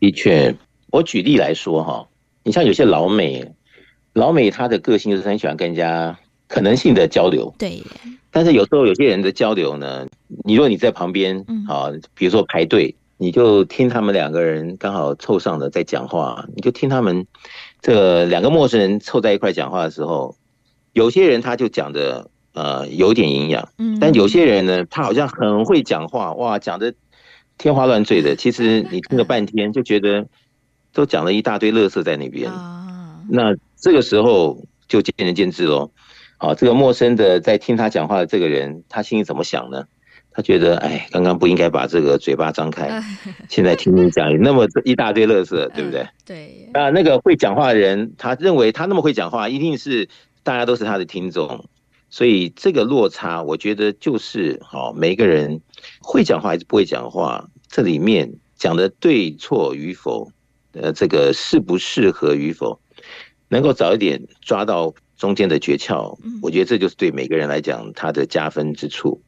[0.00, 0.54] 的确，
[0.90, 2.06] 我举例来说哈，
[2.44, 3.46] 你像有些老美，
[4.12, 7.82] 老美他的个性就是很喜欢跟人家可能性的交流，对。
[8.30, 10.06] 但是有时候有些人的交流呢，
[10.44, 17.26] 你如果你在旁边，啊，比如说排队，你就听他们两个人刚好凑上了在讲话，你就听他们
[17.80, 20.36] 这两个陌生人凑在一块讲话的时候，
[20.92, 22.30] 有些人他就讲的。
[22.54, 23.68] 呃，有点营养，
[24.00, 26.92] 但有些人呢，他好像很会讲话，哇，讲的
[27.58, 28.34] 天花乱坠的。
[28.38, 30.26] 其实你听了半天，就觉得
[30.92, 32.50] 都讲了一大堆乐色在那边。
[33.28, 35.90] 那这个时候就见仁见智喽。
[36.38, 39.84] 好，这个陌生的在听他讲话的这个人，他心里怎么想呢？
[40.30, 43.02] 他觉得，哎，刚刚不应该把这个嘴巴张开，
[43.48, 46.06] 现在听你讲那么一大堆乐色， 对不对？
[46.24, 46.68] 对。
[46.74, 50.08] 啊，那个会讲话的人，他认为他那么会讲话，一定是
[50.44, 51.64] 大家都是他的听众。
[52.10, 55.60] 所以这个落差，我觉得就是好，每个人
[56.00, 60.32] 会讲话还是不会讲话，这里面讲的对错与否，
[60.72, 62.80] 呃，这个适不适合与否，
[63.48, 69.20] 能够早一点抓到中间的诀窍，我觉得这就是对每个人来讲他的加分之处。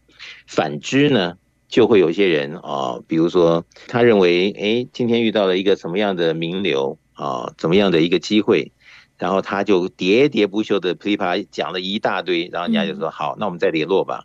[0.46, 1.36] 反之呢，
[1.68, 8.72] 就会有一些人啊，比如说他认为，哎，今天遇到了一个什么样的名流啊，怎么样的一个机会。
[9.20, 14.24] 然后他就喋喋不休的噼里啪啦讲了一大堆，然后人家就说好，那我们再联络吧。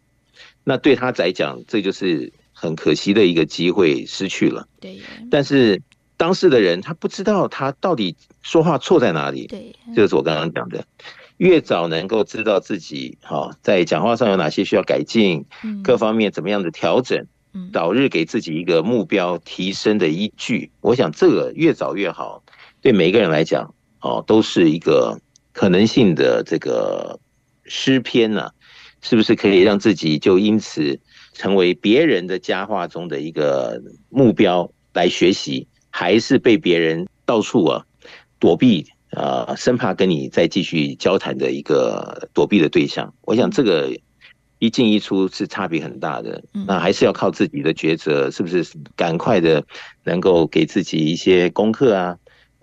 [0.64, 4.66] 那对他来讲，这就是很可惜的一个机会失去了。
[4.80, 5.02] 对。
[5.30, 5.82] 但是
[6.16, 9.48] 当事的人他不知道他到底说话错在哪里。
[9.48, 9.76] 对。
[9.94, 10.86] 这个是我刚刚讲的，
[11.36, 15.44] 越早能够知道自己哈在讲话上有哪些需要改进，
[15.84, 17.28] 各方面怎么样的调整，
[17.74, 20.72] 早日给自己一个目标提升的依据。
[20.80, 22.42] 我想这个越早越好，
[22.80, 23.75] 对每一个人来讲。
[24.06, 25.20] 哦，都是一个
[25.52, 27.20] 可能性的这个
[27.64, 28.52] 诗篇呢、啊，
[29.02, 31.00] 是不是可以让自己就因此
[31.34, 37.84] 成为别人的佳话中的一个目标来学习，还是被别人到处啊
[38.38, 43.12] 躲避啊、呃，生怕跟你再继续交谈的一个躲避的对象？
[43.22, 43.92] 我想这个
[44.60, 46.44] 一进一出是差别很大的。
[46.68, 48.64] 那还是要靠自己的抉择，是不是
[48.96, 49.66] 赶快的
[50.04, 52.16] 能够给自己一些功课啊？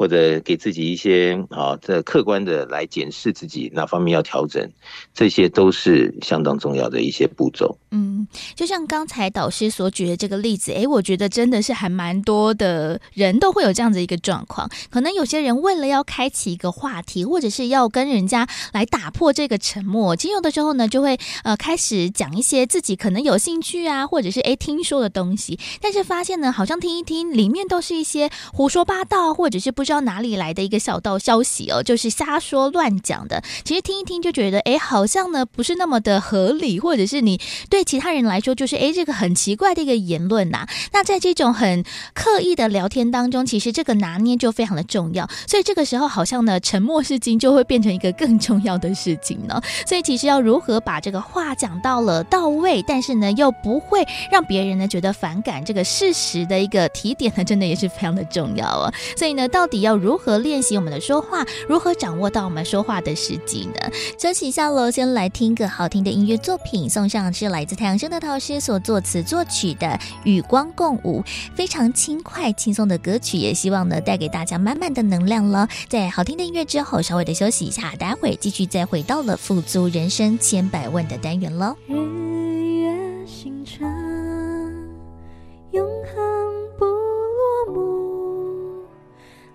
[0.03, 4.69] 或者给自己一些啊，这客观的来检视自己哪方面要调整，
[5.15, 7.79] 这些都是相当重要的一些步骤。
[7.93, 8.27] 嗯，
[8.57, 14.69] 就像刚才导师所举的这个例子，诶，我觉得真的是还蛮多的人都会有这样子一个状况。
[14.91, 29.92] 可能有些人为了要开启一个话题，或者是要跟人家来打破这个沉默，其实有的时候呢，就会呃开始讲一些自己可能有兴趣啊，或者是诶听说的东西，但是发现呢，好像听一听里面都是一些胡说八道，或者是不知。
[29.93, 33.43] 知道哪里来的一个小道消息哦，就是瞎说乱讲的。
[33.63, 37.39] 其实听一听就觉得，哎，好像呢不是那么的合理，或者是你
[37.69, 41.85] 对其他人来说，就是哎这个很奇怪的一个言论呐、那在这种很
[42.15, 45.29] 刻意的聊天当中，其实这个拿捏就非常的重要。
[45.47, 49.61] 所以这个时候，好像呢沉默是金就会变成一个更重要的事情呢。
[49.87, 58.91] 所以其实要如何把这个话讲到了到位，但是呢又不会让别人呢觉得反感，这个事实的一个提点呢，真的也是非常的重要哦。
[59.19, 61.45] 所以呢，到底要如何练习我们的说话？
[61.69, 63.75] 如何掌握到我们说话的时机呢？
[64.19, 69.87] 休息一下喽，先来听个好听的音乐作品，送上是来自太阳升的导师所作词作曲的
[70.25, 71.21] 《与光共舞》，
[71.55, 75.69] 非常轻快轻松的歌曲，也希望呢带给大家满满的能量了。
[75.89, 81.77] 在好听的音乐之后，稍微的休息一下，待会继续再回到了富足人生千百万的单元喽。
[81.89, 84.12] 日月星辰，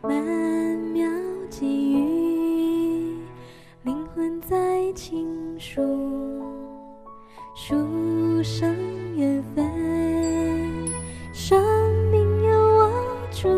[0.07, 0.15] 曼
[0.93, 1.05] 妙
[1.49, 3.17] 际遇，
[3.83, 5.27] 灵魂在倾
[5.59, 5.81] 诉，
[7.53, 7.75] 书
[8.41, 8.73] 生
[9.17, 9.69] 缘分，
[11.33, 11.61] 生
[12.09, 12.89] 命有我
[13.31, 13.49] 主，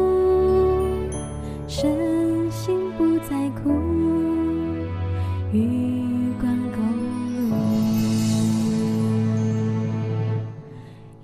[1.68, 3.70] 身心不再苦，
[5.54, 6.82] 与光共
[7.52, 7.54] 舞，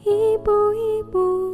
[0.04, 1.45] 一步一步，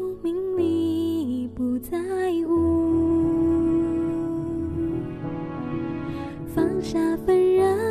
[6.91, 7.90] 下纷扰，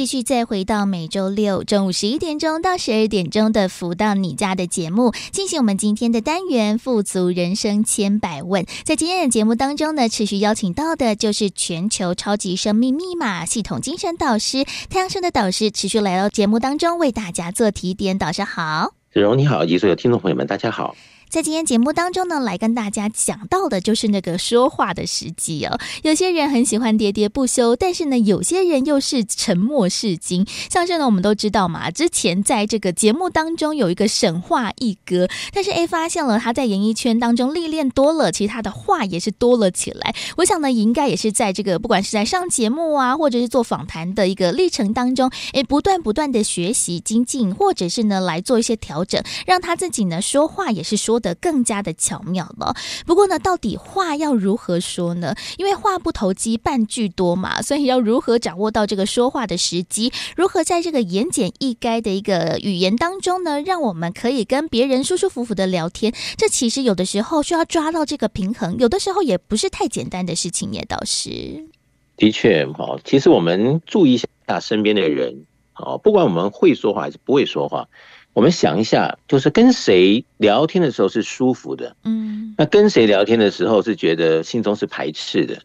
[0.00, 8.64] 继续再回到每周六中午十一点钟到十二点钟的“福到你家”的节目，进行我们今天的单元“富足人生千百问”。
[8.82, 18.16] 在今天的节目当中呢，持续邀请到的就是全球超级生命密码系统精神导师太阳盛德导师，持续来到节目当中为大家做提点。
[18.16, 20.96] 导师好，子荣你好，以及所有听众朋友们，大家好。
[21.30, 25.78] 在今天节目当中呢，来跟大家讲到的就是那个说话的时机哦。
[26.02, 30.44] 有些人很喜欢喋喋不休，但是呢，有些人又是沉默是金。
[30.68, 40.12] 像是呢，我们都知道嘛，之前在这个节目当中有一个沈话一哥，但是 A 发现了他在演艺圈当中历练多了，其实他的话也是多了起来。
[40.38, 51.19] 我想呢，应该也是在这个不管是在上节目啊，或者是做访谈的一个历程当中，诶，不断不断的学习精进，或者是呢来做一些调整，让他自己呢说话也是说。
[51.20, 52.74] 得更加的巧妙了。
[53.06, 55.34] 不过呢，到底话要如何说呢？
[55.58, 60.12] 因为话不投机半句多嘛，所以要如何掌握到这个说话的时机？
[60.36, 66.12] 如何在这个言简意赅的一个语言当中呢，让我们可以跟别人舒舒服服的聊天？
[66.36, 71.68] 这其实有的时候需要抓到这个平衡，有的时候也不是太简单的事情，也倒是。
[72.16, 77.88] 的确，哈，其实我们注意一下身边的人，哦，不管我们会说话还是不会说话。
[78.32, 85.62] 我们想一下，就是跟谁聊天的时候是舒服的，嗯，那跟谁聊天的时候是觉得心中是排斥的，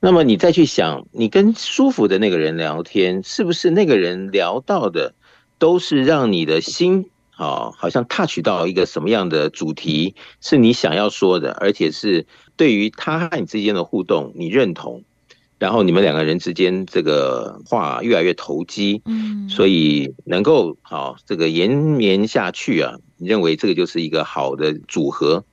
[0.00, 5.14] 那么你再去想，你跟舒服的那个人聊天，是不是那个人聊到的
[5.58, 12.26] 都是让你的心啊，好像 touch 到一个什么样的主题是你想要说的，而且是
[12.56, 15.04] 对于他和你之间的互动你认同。
[15.62, 25.44] 然后你们两个人之间这个话越来越投机，嗯，所以能够好这个延绵下去啊，你认为这个就是一个好的组合。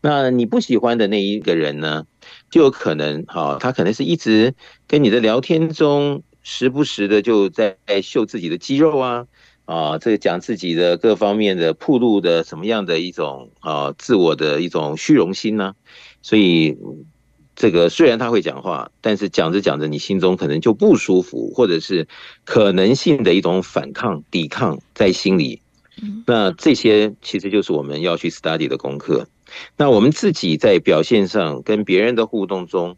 [0.00, 2.04] 那你不喜欢的那一个人呢，
[2.50, 4.56] 就有可能哈，他可能是一直
[4.88, 9.26] 跟你的聊天中，时不时的就在秀自己的肌肉啊，
[9.66, 15.76] 啊，这个讲自己的各方面的暴露的什么样的一种啊自我的一种虚荣心呢？
[16.22, 16.76] 所以。
[17.56, 22.08] 这个虽然他会讲话，但是讲着讲着，你心中可能就不舒服，或者是
[22.44, 25.60] 可能性的一种反抗、抵抗在心里。
[26.26, 29.28] 那这些其实就是我们要去 study 的功课。
[29.76, 32.96] 那我们自己在表现上跟别人的互动中，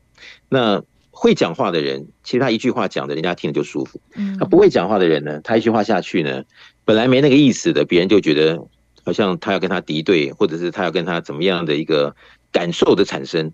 [0.49, 4.01] 那会讲话的人，其实他一句话讲的，人家听了就舒服。
[4.39, 6.45] 他不会讲话的人呢，他一句话下去呢，
[6.87, 8.59] 本来没那个意思的，别人就觉得
[9.05, 12.17] 好像他要跟他敌对，或者是他要跟他怎么样的一个。
[12.53, 13.53] 感受的产生，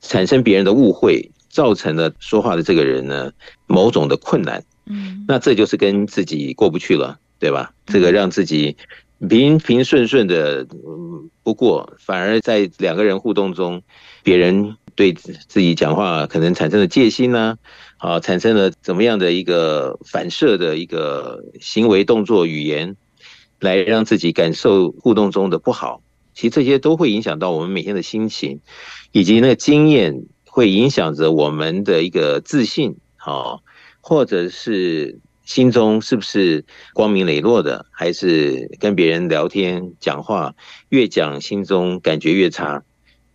[0.00, 3.32] 产生别人的误会，造成了说话的这个人呢
[3.66, 4.62] 某种的困难。
[4.86, 7.72] 嗯，那这就是跟自己过不去了，对吧？
[7.86, 8.76] 这个让自己
[9.28, 10.66] 平平顺顺的
[11.42, 13.82] 不过，反而在两个人互动中，
[14.22, 17.56] 别人对自己讲话可能产生了戒心呢，
[17.96, 22.94] 啊，产生了怎么样的一个反射的一个行为动作语言，
[23.60, 26.02] 来让自己感受互动中的不好。
[26.34, 28.60] 其实这些都会影响到我们每天的心情，
[29.12, 33.62] 以及那个经验会影响着我们的一个自信，好，
[34.00, 40.54] 或者是心中是不是光明磊落的，还是跟别人聊天讲话，
[40.88, 42.82] 越讲心中感觉越差。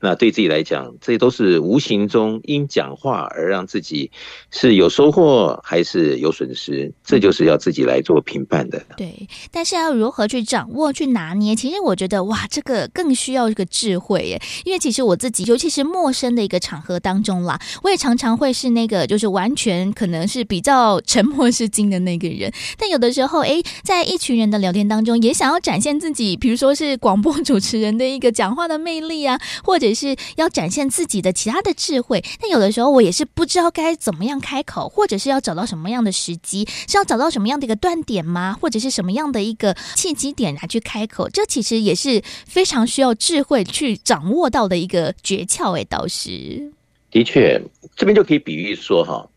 [0.01, 4.11] 那对自己来讲，这都是无形中因讲话而让自己
[4.49, 8.81] 是有收获还是有损失，这就是要自己来做评判的。
[8.95, 14.41] 对，但是要如何去掌握、去拿捏，其实我觉得哇，这个更需要一个智慧耶。
[14.63, 22.49] 因为其实我自己，尤其是陌生的一个场合当中啦，我也常常会是那个就是完全可能是比较沉默是金的那个人。
[22.77, 29.88] 但有的时候，哎，在一群人的聊天当中，也想要展现自己，比如说是广播主持人的一个讲话的魅力啊，或者。
[29.89, 38.55] 也是要展现自己的其他的智慧，但有的时候我也是不知道该怎么样开口，或者是要找到什么样的时机，是要找到什么样的一个断点吗？
[38.61, 41.27] 或者是什么样的一个契机点来去开口？
[41.29, 45.75] 这其实也是非常需要智慧去掌握到的一个诀窍。
[45.75, 46.71] 哎，倒是
[47.09, 47.59] 的确，
[47.95, 49.27] 这边就可以比喻说哈，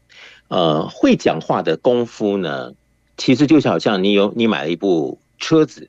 [0.49, 2.73] 呃，会讲话的功夫呢，
[3.17, 5.89] 其实就是好像你有你买了一部车子。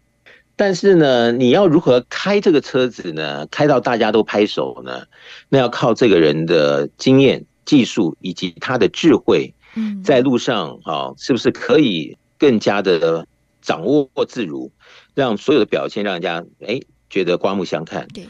[0.56, 3.48] 但是呢，你要如何开这个车子呢？
[3.48, 5.06] 开到大家都拍手呢？
[5.50, 9.54] 那要靠这个人的经验、技术以及他的智慧。
[9.76, 13.26] 嗯，在路上啊，是不是可以更加的
[13.62, 14.72] 掌握自如，
[15.16, 16.80] 让所有的表现让人家哎
[17.10, 18.08] 觉得刮目相看？
[18.10, 18.28] 对，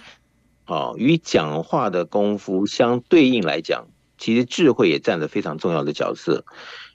[0.63, 6.45] 好，与讲话的功夫相对应来讲，其实智慧也占了非常重要的角色。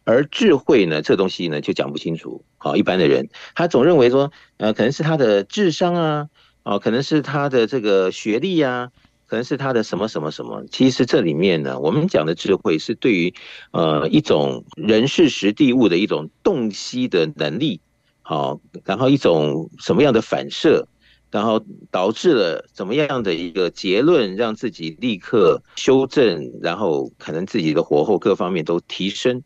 [0.09, 2.43] 而智慧呢，这东西呢就讲不清楚。
[2.57, 6.29] 好，一般的人他总认为说，呃，可能是他的智商啊，
[6.63, 8.91] 哦，可能是他的这个学历啊，
[9.27, 10.65] 可能是他的什么什么什么。
[10.71, 13.35] 其实这里面呢，我们讲的智慧是对于
[13.73, 17.83] 呃一种人事时地物的一种洞悉的能力，
[18.23, 20.89] 好，然后一种什么样的反射，
[21.31, 29.43] 然后导致了怎么样的一个结论，让自己立刻修正，然后可能自己的火候各方面都提升。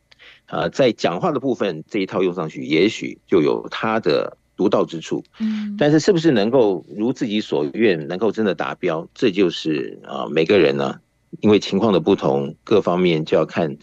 [0.53, 5.25] 啊，在讲话的部分这一套用上去，也许就有它的独到之处。
[5.41, 11.01] 嗯，但是是不是能够如自己所愿，能够真的达标，这就是啊，每个人呢，
[11.41, 13.79] 因为情况的不同，各方面就要看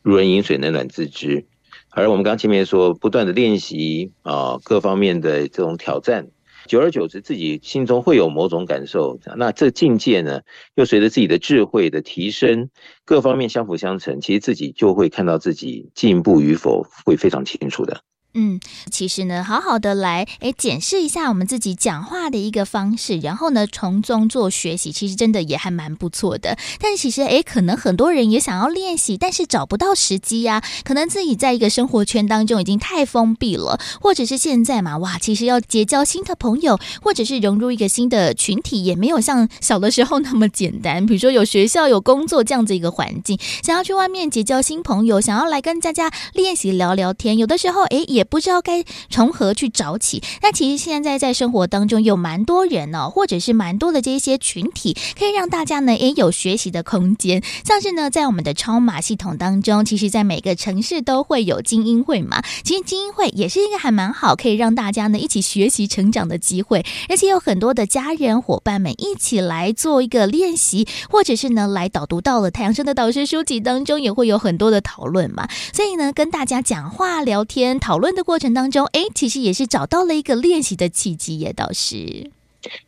[0.00, 1.44] 如人饮水，冷暖自知。
[1.90, 6.28] 而我们刚刚前面说，不断的练习啊，各方面的这种挑战。
[6.68, 10.40] 久而久之，自己心中会有某种感受，那这境界呢，
[10.74, 12.70] 又随着自己的智慧的提升，
[13.04, 18.00] 各方面相辅相成，其实自己就会看到自己进步与否，会非常清楚的。
[18.36, 18.58] 嗯，
[18.90, 26.58] 其实呢，好好的来诶检视一下我们自己讲话的一个方式，然后呢，从中做学习，其实真的也还蛮不错的。
[26.80, 30.64] 但其实诶，可能很多人也想要练习，但是找不到时机呀、啊。
[30.82, 41.06] 可能自己在一个生活圈当中已经太封闭了，或者是现在嘛，哇，其实要结交新的朋友，或者是融入一个新的群体，也没有像小的时候那么简单。
[41.06, 48.23] 比如说有学校、有工作这样子一个环境，想要去外面结交新朋友，想要来跟大家练习聊聊天，有的时候诶也。
[48.24, 50.22] 不知道该从何去找起。
[50.42, 57.42] 那其实现在在生活当中有蛮多人呢、哦，或者是蛮多的这些群体，可以让大家呢也有学习的空间。
[57.64, 62.42] 像是呢，在我们的超马系统当中，其实在每个城市都会有精英会嘛。
[62.62, 66.84] 其实精英会也是一个还蛮好，可以让大家呢一起学习成长的机会。
[67.08, 75.48] 而且有很多的家人伙伴们一起来做一个练习，或者是呢来导读到了太阳升的导师书籍当中，也会有很多的讨论嘛。
[75.72, 78.13] 所以呢，跟大家讲话、聊天、讨论。
[78.14, 82.30] 的过程当中，哎，其实也是找到了一个练习的契机，耶倒是。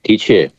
[0.03, 0.51] 的确，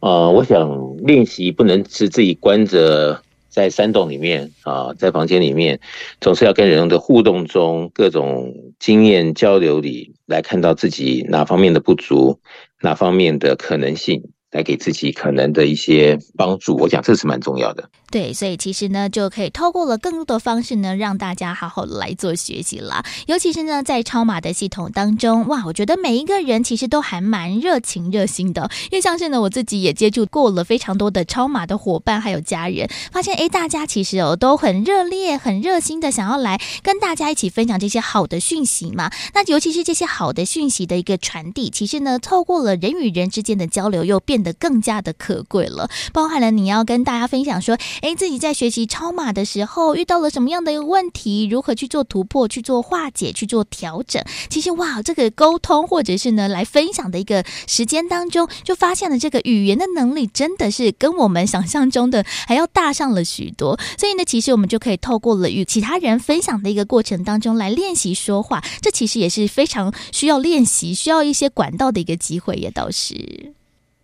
[0.00, 5.80] 呃，我想练习不能是自己关着在山洞里面啊，在房间里面，
[6.20, 12.38] 总是要跟人的互动中，各种经验交流里，来看到自己哪方面的不足，
[12.82, 14.22] 哪方面的可能性。
[14.52, 17.90] 来给自己可能的一些帮助，我讲这是蛮重要的。
[18.16, 23.04] 对，所以其实呢，就可以透过了更多的方式呢，让大家好好来做学习啦。
[23.26, 28.70] 尤其是呢，在超码的系统当中，哇，我觉得每一个人其实都还蛮热情热心的。
[28.90, 39.10] 因为像是呢，我自己也接触过了非常多的超码的伙伴还有家人，发现哎，大家其实哦都很热烈、很热心的想要来跟大家一起分享这些好的讯息嘛。
[39.34, 47.76] 那尤其是这些好的讯息的一个传递，其实呢，透过了人与人之间的交流，又变得更加的可贵了，包含了你要跟大家分享说，
[48.06, 54.22] 哎，自己在学习超码的时候遇到了什么样的一个问题，如何去做突破、去做化解、去做调整。
[54.48, 63.76] 其实哇，这个沟通或者是呢来分享的一个时间当中，就发现了这个语言的能力真的是跟我们想象中的还要大上了许多。
[63.98, 73.16] 所以呢，其实我们就可以透过了与其他人分享的一个过程当中来练习说话，这其实也是非常需要练习、需要一些管道的一个机会，也倒是。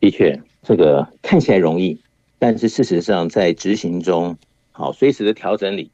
[0.01, 1.97] 的确，这个看起来容易，
[2.43, 4.37] 但是事实上在执行中，
[4.73, 5.93] 好随时的调整里，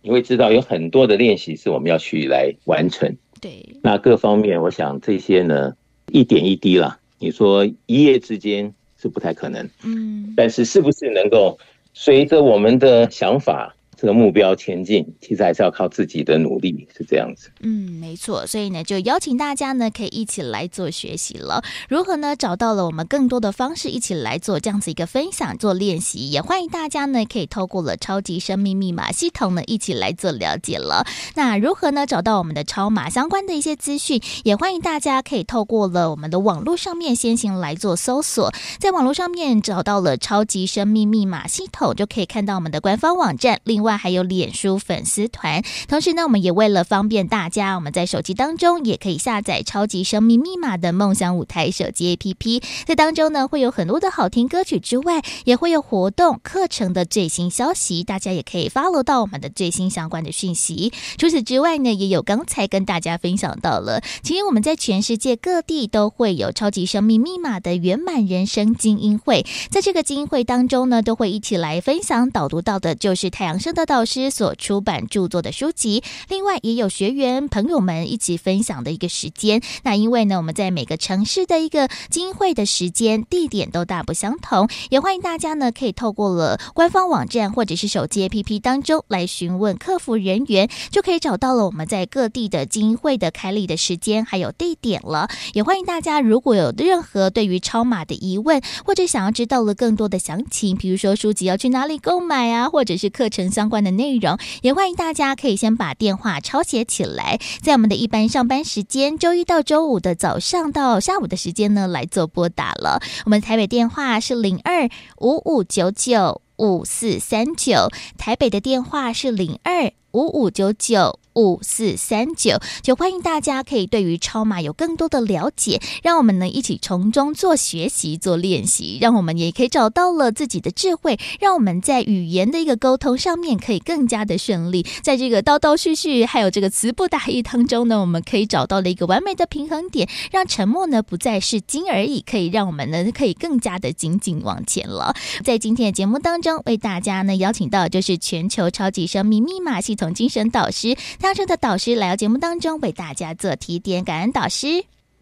[0.00, 3.14] 你会知道有很多的练习是我们要去来完成。
[3.42, 5.76] 对，那各方面，我想这些呢，
[6.10, 6.98] 一点一滴啦。
[7.18, 11.58] 你说一夜之间是不太可能，嗯，但是是不是能够
[11.92, 17.52] 随着我们的想法，这个目标前进，其实还是要靠自己的努力，是这样子。
[17.60, 18.44] 嗯，没错。
[18.48, 21.62] 所以呢，就邀请大家呢，可以一起来做学习了。
[21.88, 22.34] 如何呢？
[22.34, 26.32] 找到了我们更多的方式，一起来做这样子一个分享、做练习。
[26.32, 31.06] 也欢迎大家呢，可以透过了超级生命密码系统呢，一起来做了解了。
[31.36, 32.04] 那如何呢？
[32.04, 43.60] 找到我们的超码相关的一些资讯，也欢迎大家可以透过了我们的网络上面先行来做搜索，在网络上面找到了超级生命密码系统，就可以看到我们的官方网站。
[43.62, 43.91] 另外。
[43.96, 60.92] 还有脸书粉丝团，同时呢，我们也为了方便大家，我们在手机当中也可以下载《超级生命密码》的梦想舞台手机 APP，在当中呢会有很多的好听歌曲之外，也会有活动课程的最新消息，大家也可以 follow 到我们的最新相关的讯息。
[61.18, 79.60] 除此之外呢，也有刚才跟大家分享到了，其实我们在全世界各地都会有《超级生命密码》的圆满人生精英会，在这个精英会当中呢，都会一起来分享导读到的就是太阳升的德导师所出版著作的书籍，另外也有学员朋友们一起分享的一个时间。
[79.82, 95.28] 那因为呢，我们在每个城市的一个精英会的时间地点都大不相同，也欢迎大家呢可以透过了官方网站或者是手机 APP 当中来询问客服人员，就可以找到了我们在各地的精英会的开立的时间还有地点了。
[95.54, 113.00] 也欢迎大家如果有任何对于超码的疑问，或者想要知道了更多的详情，比如说书籍要去哪里购买啊，或者是课程相关的内容，也欢迎大家可以先把电话抄写起来，在我们的一般上班时间，周一到周五的早上到下午的时间呢，来做拨打了。
[113.24, 114.88] 我们台北电话是零二
[115.18, 117.88] 五五九九五四三九，
[118.18, 121.20] 台北的电话是零二五五九九。
[121.34, 145.14] 五四三九，就欢迎大家可以对于超码有更多的了解，让我们呢一起从中做学习、做练习，让我们也可以找到了自己的智慧，让我们在语言的一个沟通上面可以更加的顺利，在这个叨叨絮絮还有这个词不达意当中呢，我们可以找到了一个完美的平衡点，让沉默呢不再是金而已，可以让我们呢可以更加的紧紧往前了。
[145.44, 150.96] 在今天的节目当中，为大家呢邀请到就是全球超级生命密码系统精神导师。
[151.22, 154.66] 当中的导师来到节目当中为大家做提点，感恩导师。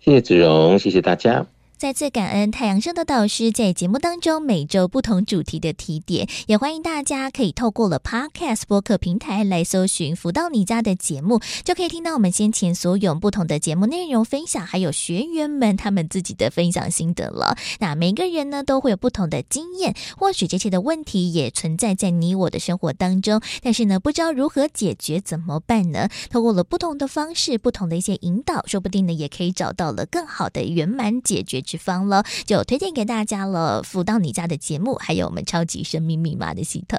[0.01, 1.47] 谢谢子荣，谢谢大家。
[1.81, 17.57] 再次感恩太阳升的导师在节目当中每周不同主题的提点，也欢迎大家可以透过了 Podcast 播客平台来搜寻“福到你家”的节目，就可以听到我们先前所有不同的节目内容分享，还有学员们他们自己的分享心得了。
[17.79, 26.11] 那每个人呢都会有不同的经验，或许这些的问题也存在在你我的生活当中，但是呢不知道如何解决怎么办呢？
[26.29, 31.65] 透过了不同的方式，不同的一些引导，说不定呢也可以找到了更好的圆满解决。
[31.71, 33.81] 之方了，就推荐给大家了。
[33.85, 36.99] 福到你家的节目，还有我们超级生命密码的系统。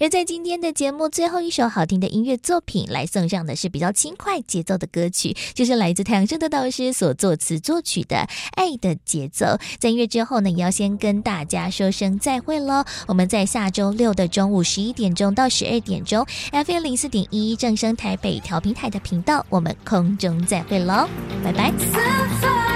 [0.00, 8.16] 而在今天的节目最后一首好听的音乐作品，来送上的是比较轻快节奏的歌曲，就是来自太阳升的导师所作词作曲的
[8.52, 9.46] 《爱的节奏》。
[9.78, 12.84] 在音乐之后呢，也要先跟大家说声再会喽。
[13.06, 21.08] 我们在下周六的中午十一点钟到十二点钟，FM 零四点一正声台北调频台的频道，我们空中再会喽，
[21.44, 22.67] 拜拜。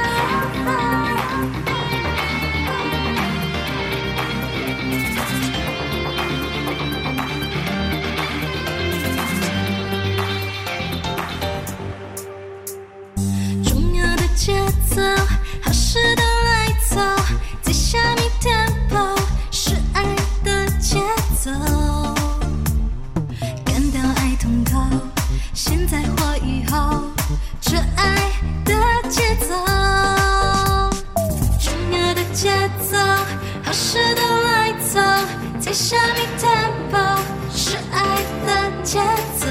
[35.72, 37.16] 在下面 tempo
[37.50, 37.96] 是爱
[38.44, 39.00] 的节
[39.38, 39.46] 奏，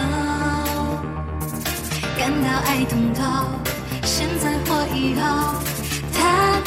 [2.15, 3.24] 感到爱通透。
[4.03, 5.55] 现在或以后，
[6.13, 6.61] 谈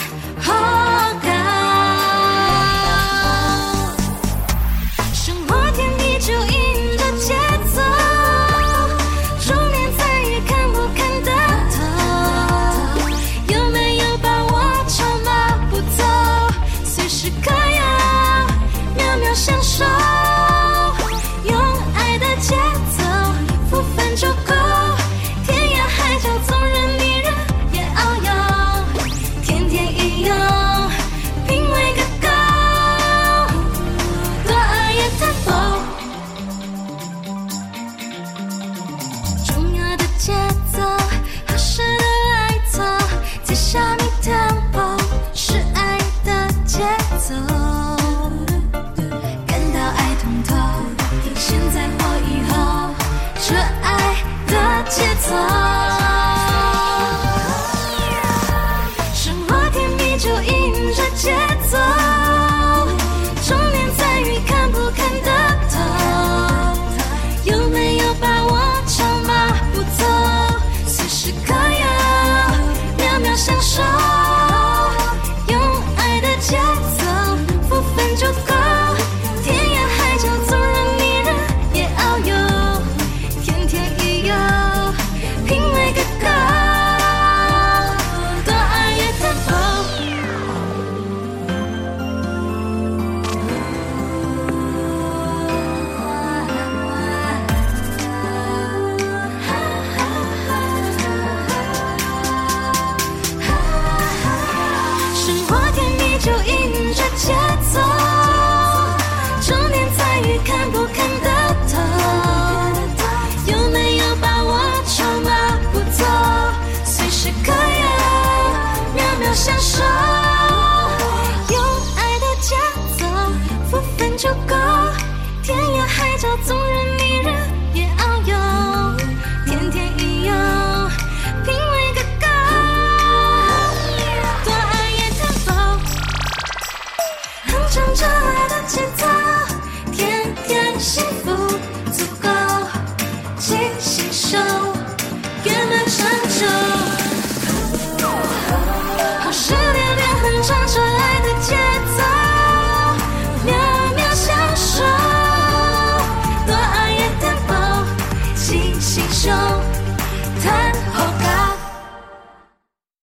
[54.94, 55.63] 节奏。